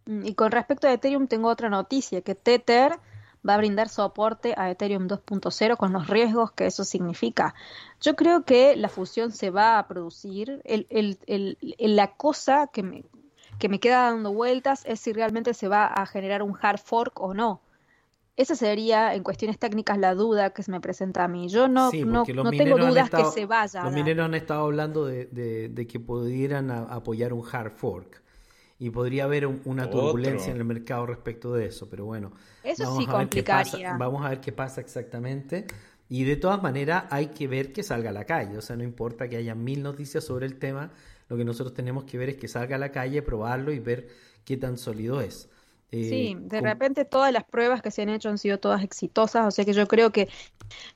[0.05, 2.99] Mm, y con respecto a Ethereum tengo otra noticia, que Tether
[3.47, 7.53] va a brindar soporte a Ethereum 2.0 con los riesgos que eso significa.
[8.01, 10.63] Yo creo que la fusión se va a producir.
[11.77, 13.03] la cosa que
[13.59, 17.19] que me queda dando vueltas es si realmente se va a generar un hard fork
[17.21, 17.61] o no.
[18.37, 21.47] Esa sería, en cuestiones técnicas, la duda que se me presenta a mí.
[21.47, 23.83] Yo no, no, tengo dudas que se vaya.
[23.83, 28.21] Los mineros han estado hablando de, que pudieran apoyar un hard fork.
[28.77, 32.33] Y podría haber una turbulencia en el mercado respecto de eso, pero bueno.
[32.61, 33.97] Eso vamos sí a ver complicaría.
[33.97, 35.65] vamos a ver qué pasa exactamente.
[36.09, 38.57] Y de todas maneras hay que ver que salga a la calle.
[38.57, 40.91] O sea, no importa que haya mil noticias sobre el tema,
[41.29, 44.09] lo que nosotros tenemos que ver es que salga a la calle, probarlo y ver
[44.43, 45.49] qué tan sólido es.
[45.95, 49.47] Eh, sí, de repente todas las pruebas que se han hecho han sido todas exitosas,
[49.47, 50.27] o sea que yo creo que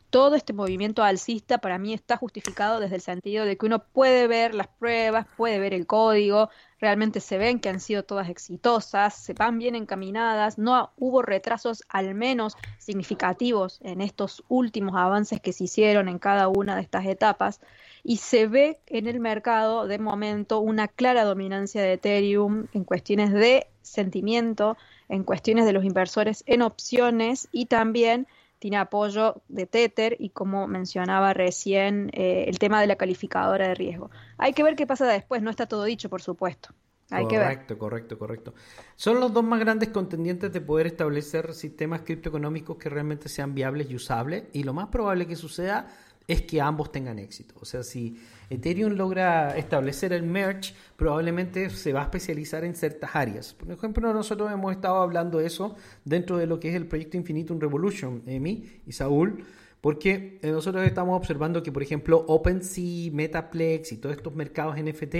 [0.09, 4.27] todo este movimiento alcista para mí está justificado desde el sentido de que uno puede
[4.27, 6.49] ver las pruebas, puede ver el código,
[6.81, 11.83] realmente se ven que han sido todas exitosas, se van bien encaminadas, no hubo retrasos
[11.87, 17.05] al menos significativos en estos últimos avances que se hicieron en cada una de estas
[17.05, 17.61] etapas
[18.03, 23.31] y se ve en el mercado de momento una clara dominancia de Ethereum en cuestiones
[23.31, 24.77] de sentimiento,
[25.09, 28.27] en cuestiones de los inversores en opciones y también
[28.59, 33.75] tiene apoyo de Tether y como mencionaba recién eh, el tema de la calificadora de
[33.75, 34.11] riesgo.
[34.37, 36.69] Hay que ver qué pasa después, no está todo dicho, por supuesto.
[37.11, 37.77] Hay correcto, que ver.
[37.79, 38.53] correcto, correcto.
[38.95, 43.89] Son los dos más grandes contendientes de poder establecer sistemas criptoeconómicos que realmente sean viables
[43.89, 45.87] y usables y lo más probable que suceda
[46.29, 47.55] es que ambos tengan éxito.
[47.59, 48.21] O sea, si
[48.51, 53.55] Ethereum logra establecer el merge, probablemente se va a especializar en ciertas áreas.
[53.55, 55.75] Por ejemplo, nosotros hemos estado hablando de eso
[56.05, 59.43] dentro de lo que es el proyecto Infinitum Revolution, Emi y Saúl,
[59.81, 65.15] porque eh, nosotros estamos observando que, por ejemplo, OpenSea, Metaplex y todos estos mercados NFT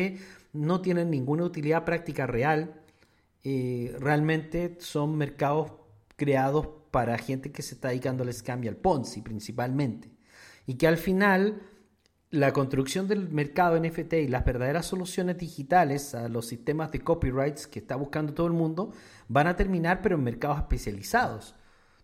[0.54, 2.76] no tienen ninguna utilidad práctica real.
[3.44, 5.72] Eh, realmente son mercados
[6.16, 10.19] creados para gente que se está dedicando al scam y al Ponzi principalmente
[10.70, 11.64] y que al final
[12.30, 17.66] la construcción del mercado NFT y las verdaderas soluciones digitales a los sistemas de copyrights
[17.66, 18.94] que está buscando todo el mundo
[19.30, 21.56] van a terminar pero en mercados especializados.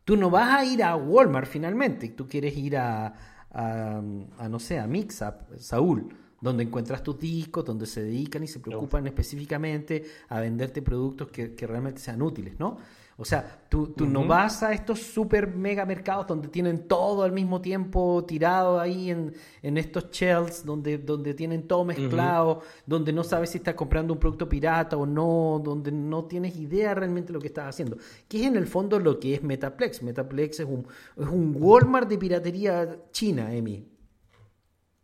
[0.04, 3.14] Tú no vas a ir a Walmart finalmente, tú quieres ir a,
[3.52, 4.02] a,
[4.50, 6.10] no sé, a Mixup, Saúl,
[6.42, 11.54] donde encuentras tus discos, donde se dedican y se preocupan específicamente a venderte productos que,
[11.54, 12.80] que realmente sean útiles, ¿no?
[13.18, 17.32] O sea, tú, tú no vas a estos super mega mercados donde tienen todo al
[17.32, 23.24] mismo tiempo tirado ahí en, en estos shells, donde, donde tienen todo mezclado, donde no
[23.24, 27.34] sabes si estás comprando un producto pirata o no, donde no tienes idea realmente de
[27.34, 27.98] lo que estás haciendo.
[28.28, 30.04] Que es en el fondo lo que es Metaplex.
[30.04, 30.86] Metaplex es un,
[31.16, 33.88] es un Walmart de piratería china, Emi.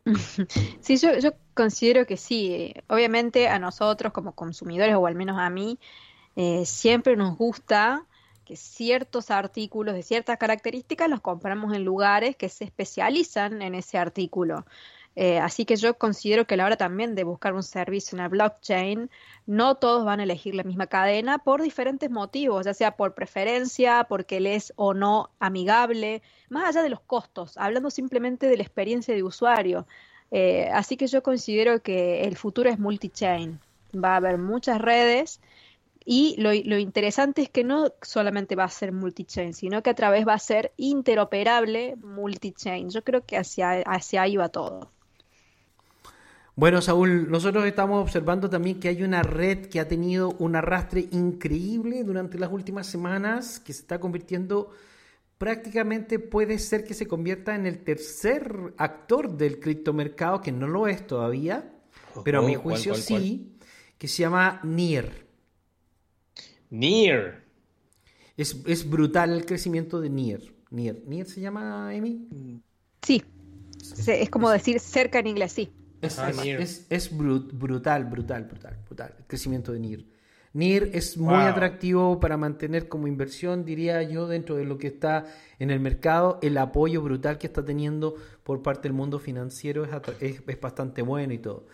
[0.82, 2.74] Sí, yo, yo considero que sí.
[2.88, 5.80] Obviamente a nosotros como consumidores, o al menos a mí,
[6.36, 8.06] eh, siempre nos gusta
[8.46, 13.98] que ciertos artículos de ciertas características los compramos en lugares que se especializan en ese
[13.98, 14.66] artículo.
[15.16, 18.22] Eh, así que yo considero que a la hora también de buscar un servicio en
[18.22, 19.10] la blockchain,
[19.46, 24.06] no todos van a elegir la misma cadena por diferentes motivos, ya sea por preferencia,
[24.08, 28.64] porque le es o no amigable, más allá de los costos, hablando simplemente de la
[28.64, 29.86] experiencia de usuario.
[30.32, 33.60] Eh, así que yo considero que el futuro es multi-chain.
[33.94, 35.42] Va a haber muchas redes
[36.06, 39.94] y lo, lo, interesante es que no solamente va a ser multi-chain, sino que a
[39.94, 42.90] través va a ser interoperable multi-chain.
[42.90, 44.92] Yo creo que hacia, hacia ahí va todo.
[46.56, 51.08] Bueno, Saúl, nosotros estamos observando también que hay una red que ha tenido un arrastre
[51.12, 54.72] increíble durante las últimas semanas, que se está convirtiendo
[55.42, 60.88] prácticamente puede ser que se convierta en el tercer actor del criptomercado, que no lo
[60.88, 61.74] es todavía,
[62.24, 63.58] pero a mi juicio sí,
[63.98, 65.31] que se llama NIR.
[66.72, 67.44] Nier.
[68.38, 70.42] Es, es, brutal el crecimiento de Nier.
[70.72, 71.04] Nier.
[71.06, 72.28] ¿Nier se llama, Emi?
[73.02, 73.24] Sí.
[74.08, 75.72] Es como decir cerca en inglés, sí.
[76.02, 79.14] Es, ah, es, es brut, brutal, brutal, brutal, brutal.
[79.20, 80.06] El crecimiento de Nier.
[80.54, 81.44] Nier es muy wow.
[81.44, 85.26] atractivo para mantener como inversión, diría yo, dentro de lo que está
[85.60, 86.40] en el mercado.
[86.42, 91.02] El apoyo brutal que está teniendo por parte del mundo financiero es, es, es bastante
[91.02, 91.68] bueno y todo.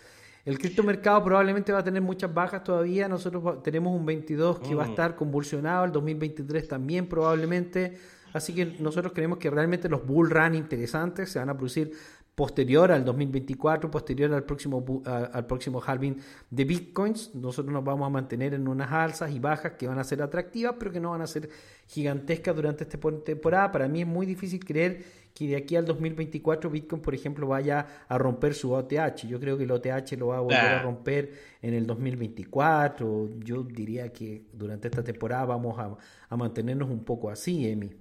[0.48, 3.10] El criptomercado probablemente va a tener muchas bajas todavía.
[3.10, 4.78] Nosotros tenemos un 22 que mm.
[4.78, 7.98] va a estar convulsionado, el 2023 también probablemente.
[8.32, 11.92] Así que nosotros creemos que realmente los bull run interesantes se van a producir
[12.34, 16.18] posterior al 2024, posterior al próximo, al próximo halving
[16.50, 17.36] de bitcoins.
[17.36, 20.76] Nosotros nos vamos a mantener en unas alzas y bajas que van a ser atractivas,
[20.80, 21.50] pero que no van a ser
[21.88, 23.70] gigantescas durante esta temporada.
[23.74, 27.86] Para mí es muy difícil creer que de aquí al 2024 Bitcoin, por ejemplo, vaya
[28.08, 29.28] a romper su OTH.
[29.28, 31.32] Yo creo que el OTH lo va a volver a romper
[31.62, 33.30] en el 2024.
[33.44, 35.96] Yo diría que durante esta temporada vamos a,
[36.28, 37.92] a mantenernos un poco así, Emi.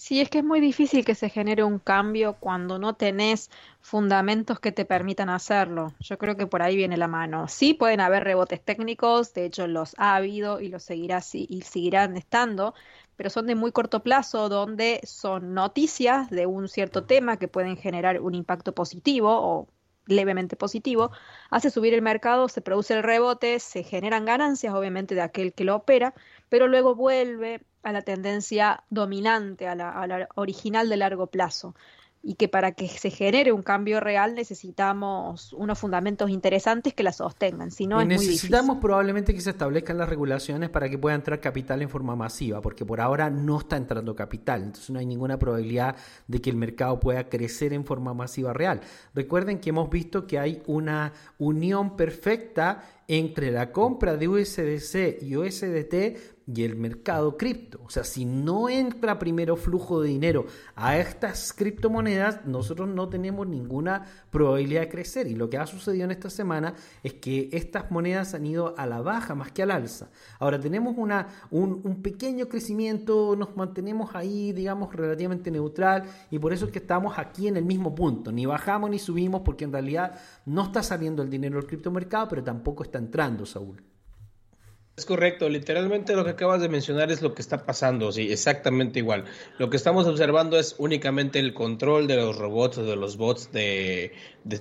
[0.00, 3.50] Sí, es que es muy difícil que se genere un cambio cuando no tenés
[3.82, 5.92] fundamentos que te permitan hacerlo.
[6.00, 7.48] Yo creo que por ahí viene la mano.
[7.48, 12.16] Sí, pueden haber rebotes técnicos, de hecho los ha habido y los seguirá y seguirán
[12.16, 12.74] estando,
[13.20, 17.76] pero son de muy corto plazo, donde son noticias de un cierto tema que pueden
[17.76, 19.68] generar un impacto positivo o
[20.06, 21.10] levemente positivo,
[21.50, 25.64] hace subir el mercado, se produce el rebote, se generan ganancias, obviamente, de aquel que
[25.64, 26.14] lo opera,
[26.48, 31.74] pero luego vuelve a la tendencia dominante, a la, a la original de largo plazo
[32.22, 37.12] y que para que se genere un cambio real necesitamos unos fundamentos interesantes que la
[37.12, 38.80] sostengan, si no es necesitamos muy difícil.
[38.80, 42.84] probablemente que se establezcan las regulaciones para que pueda entrar capital en forma masiva, porque
[42.84, 45.96] por ahora no está entrando capital, entonces no hay ninguna probabilidad
[46.26, 48.82] de que el mercado pueda crecer en forma masiva real.
[49.14, 55.36] Recuerden que hemos visto que hay una unión perfecta entre la compra de USDC y
[55.36, 57.80] USDT y el mercado cripto.
[57.84, 63.46] O sea, si no entra primero flujo de dinero a estas criptomonedas, nosotros no tenemos
[63.46, 65.26] ninguna probabilidad de crecer.
[65.26, 68.86] Y lo que ha sucedido en esta semana es que estas monedas han ido a
[68.86, 70.10] la baja más que al alza.
[70.38, 76.52] Ahora tenemos una, un, un pequeño crecimiento, nos mantenemos ahí, digamos, relativamente neutral y por
[76.52, 78.32] eso es que estamos aquí en el mismo punto.
[78.32, 82.42] Ni bajamos ni subimos porque en realidad no está saliendo el dinero del criptomercado, pero
[82.42, 83.82] tampoco está entrando, Saúl.
[84.96, 88.98] Es correcto, literalmente lo que acabas de mencionar es lo que está pasando, sí, exactamente
[88.98, 89.24] igual.
[89.58, 93.50] Lo que estamos observando es únicamente el control de los robots o de los bots
[93.50, 94.12] de,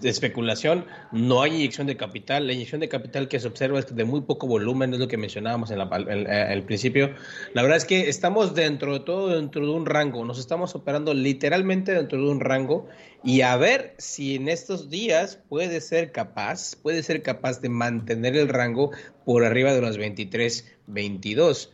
[0.03, 0.85] especulación.
[1.11, 2.47] No hay inyección de capital.
[2.47, 5.17] La inyección de capital que se observa es de muy poco volumen, es lo que
[5.17, 7.13] mencionábamos en, el principio.
[7.53, 10.23] La verdad es que estamos dentro de todo, dentro de un rango.
[10.23, 12.87] Nos estamos operando literalmente dentro de un rango
[13.23, 18.37] y a ver si en estos días puede ser capaz, puede ser capaz de mantener
[18.37, 18.91] el rango
[19.25, 21.71] por arriba de los 23, 22.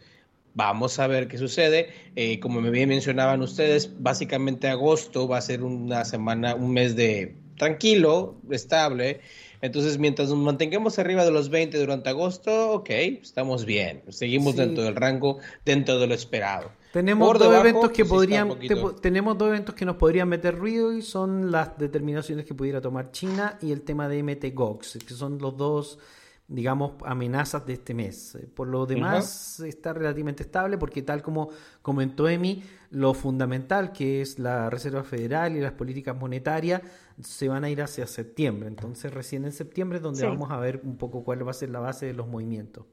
[0.55, 1.89] Vamos a ver qué sucede.
[2.15, 6.95] Eh, como me bien mencionaban ustedes, básicamente agosto va a ser una semana, un mes
[6.95, 9.19] de tranquilo, estable.
[9.61, 14.01] Entonces, mientras nos mantengamos arriba de los 20 durante agosto, ok, estamos bien.
[14.09, 16.71] Seguimos dentro del rango, dentro de lo esperado.
[16.95, 18.57] Tenemos dos eventos que podrían,
[19.01, 23.11] tenemos dos eventos que nos podrían meter ruido y son las determinaciones que pudiera tomar
[23.11, 25.99] China y el tema de MT-GOX, que son los dos
[26.47, 28.37] digamos, amenazas de este mes.
[28.53, 31.49] Por lo demás, está relativamente estable porque tal como
[31.81, 36.81] comentó Emi, lo fundamental que es la Reserva Federal y las políticas monetarias
[37.21, 38.69] se van a ir hacia septiembre.
[38.69, 41.71] Entonces, recién en septiembre es donde vamos a ver un poco cuál va a ser
[41.71, 42.85] la base de los movimientos.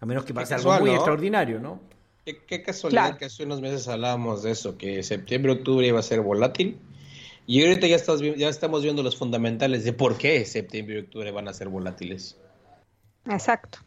[0.00, 1.80] A menos que pase algo muy extraordinario, ¿no?
[2.24, 6.20] Qué, casualidad que hace unos meses hablábamos de eso, que septiembre, octubre iba a ser
[6.20, 6.78] volátil.
[7.46, 11.32] Y ahorita ya, estás, ya estamos viendo los fundamentales de por qué septiembre y octubre
[11.32, 12.38] van a ser volátiles.
[13.26, 13.78] Exacto,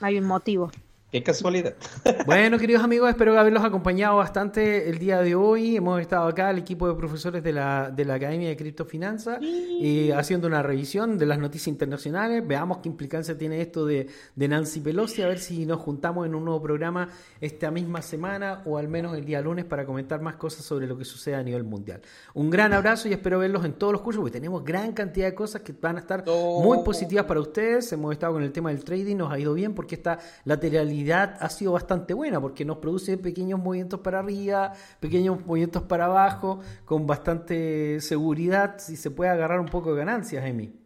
[0.00, 0.70] hay un motivo.
[1.12, 1.74] Qué casualidad.
[2.24, 5.76] Bueno, queridos amigos, espero haberlos acompañado bastante el día de hoy.
[5.76, 10.10] Hemos estado acá, el equipo de profesores de la, de la Academia de Criptofinanza, y
[10.12, 12.46] haciendo una revisión de las noticias internacionales.
[12.46, 16.34] Veamos qué implicancia tiene esto de, de, Nancy Pelosi, a ver si nos juntamos en
[16.34, 17.08] un nuevo programa
[17.40, 20.96] esta misma semana o al menos el día lunes para comentar más cosas sobre lo
[20.96, 22.00] que sucede a nivel mundial.
[22.34, 25.34] Un gran abrazo y espero verlos en todos los cursos, porque tenemos gran cantidad de
[25.34, 27.92] cosas que van a estar muy positivas para ustedes.
[27.92, 31.48] Hemos estado con el tema del trading, nos ha ido bien porque esta lateralidad ha
[31.48, 37.06] sido bastante buena porque nos produce pequeños movimientos para arriba, pequeños movimientos para abajo, con
[37.06, 40.82] bastante seguridad si se puede agarrar un poco de ganancias, Emi.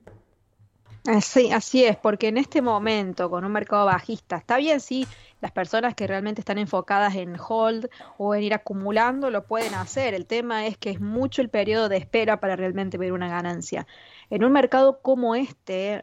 [1.09, 5.07] Eh, sí, así es, porque en este momento, con un mercado bajista, está bien, sí,
[5.41, 7.89] las personas que realmente están enfocadas en hold
[8.19, 10.15] o en ir acumulando lo pueden hacer.
[10.15, 13.87] El tema es que es mucho el periodo de espera para realmente ver una ganancia.
[14.31, 16.01] En un mercado como este,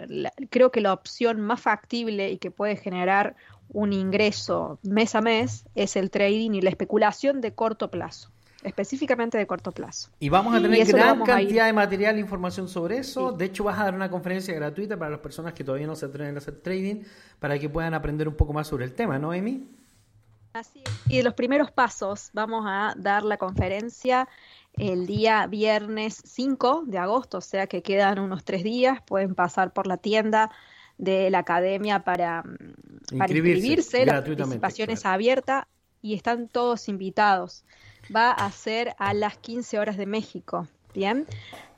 [0.50, 3.36] creo que la opción más factible y que puede generar
[3.70, 8.30] un ingreso mes a mes es el trading y la especulación de corto plazo
[8.64, 10.10] específicamente de corto plazo.
[10.20, 13.32] Y vamos a tener gran cantidad de material e información sobre eso.
[13.32, 16.06] De hecho, vas a dar una conferencia gratuita para las personas que todavía no se
[16.06, 17.04] atreven a hacer trading,
[17.40, 19.68] para que puedan aprender un poco más sobre el tema, ¿no, Emi?
[20.54, 21.12] Así es.
[21.12, 24.28] Y de los primeros pasos, vamos a dar la conferencia
[24.78, 29.72] el día viernes 5 de agosto, o sea que quedan unos tres días, pueden pasar
[29.74, 30.52] por la tienda
[30.98, 34.06] de la academia para, mm, para inscribirse.
[34.06, 35.68] La participación es abierta
[36.02, 37.64] y están todos invitados.
[38.14, 40.68] Va a ser a las 15 horas de México.
[40.94, 41.26] Bien.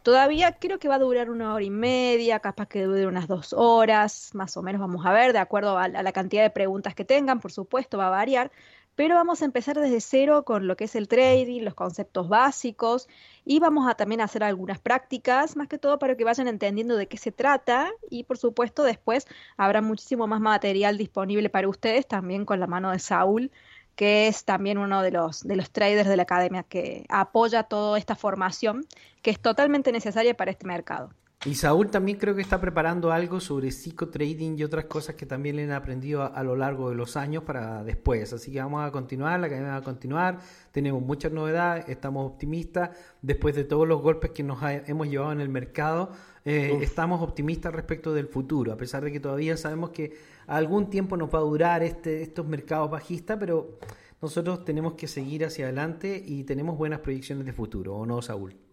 [0.03, 3.53] Todavía creo que va a durar una hora y media, capaz que dure unas dos
[3.53, 7.05] horas, más o menos vamos a ver, de acuerdo a la cantidad de preguntas que
[7.05, 8.51] tengan, por supuesto, va a variar,
[8.95, 13.07] pero vamos a empezar desde cero con lo que es el trading, los conceptos básicos
[13.43, 17.07] y vamos a también hacer algunas prácticas, más que todo para que vayan entendiendo de
[17.07, 19.27] qué se trata y por supuesto después
[19.57, 23.51] habrá muchísimo más material disponible para ustedes también con la mano de Saúl
[23.95, 27.97] que es también uno de los, de los traders de la academia que apoya toda
[27.97, 28.85] esta formación
[29.21, 31.11] que es totalmente necesaria para este mercado.
[31.43, 35.55] Y Saúl también creo que está preparando algo sobre psicotrading y otras cosas que también
[35.57, 38.33] le han aprendido a, lo largo de los años para después.
[38.33, 40.39] Así que vamos a continuar, la academia va a continuar.
[40.71, 42.91] Tenemos muchas novedades, estamos optimistas.
[43.21, 46.11] Después de todos los golpes que nos hemos llevado en el mercado,
[46.45, 50.17] eh, estamos optimistas respecto del futuro, a pesar de que todavía sabemos que
[50.47, 53.77] algún tiempo nos va a durar este, estos mercados bajistas, pero
[54.19, 58.64] nosotros tenemos que seguir hacia adelante y tenemos buenas proyecciones de futuro, ¿o no, Saúl?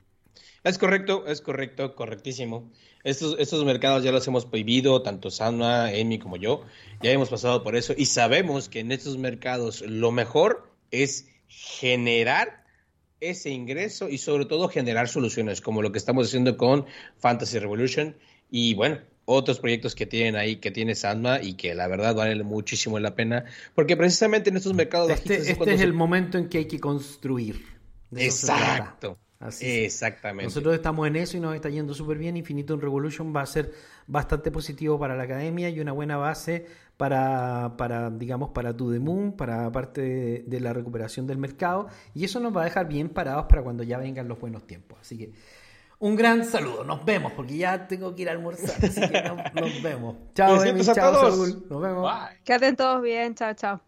[0.64, 2.70] Es correcto, es correcto, correctísimo.
[3.02, 6.64] Estos, estos mercados ya los hemos vivido, tanto Sana, Emi como yo,
[7.02, 12.62] ya hemos pasado por eso y sabemos que en estos mercados lo mejor es generar
[13.20, 16.86] ese ingreso y sobre todo generar soluciones, como lo que estamos haciendo con
[17.18, 18.16] Fantasy Revolution.
[18.50, 22.44] Y bueno, otros proyectos que tienen ahí, que tiene Sandma y que la verdad valen
[22.44, 23.44] muchísimo la pena,
[23.74, 26.78] porque precisamente en estos mercados este, es, este es el momento en que hay que
[26.78, 27.64] construir.
[28.14, 29.18] Exacto.
[29.60, 30.44] Exactamente.
[30.44, 32.36] Nosotros estamos en eso y nos está yendo súper bien.
[32.36, 33.72] Infinito Revolution va a ser
[34.06, 36.66] bastante positivo para la academia y una buena base
[36.96, 41.88] para, para digamos, para To The Moon, para parte de, la recuperación del mercado.
[42.14, 44.98] Y eso nos va a dejar bien parados para cuando ya vengan los buenos tiempos.
[45.00, 45.32] Así que
[45.98, 46.84] un gran saludo.
[46.84, 48.84] Nos vemos, porque ya tengo que ir a almorzar.
[48.84, 49.22] Así que
[49.60, 50.16] nos, vemos.
[50.34, 51.68] Chao, Emi, chao, todos.
[51.68, 52.02] Nos vemos.
[52.02, 52.38] Bye.
[52.44, 53.34] Quéden todos bien.
[53.34, 53.80] Chao, chao.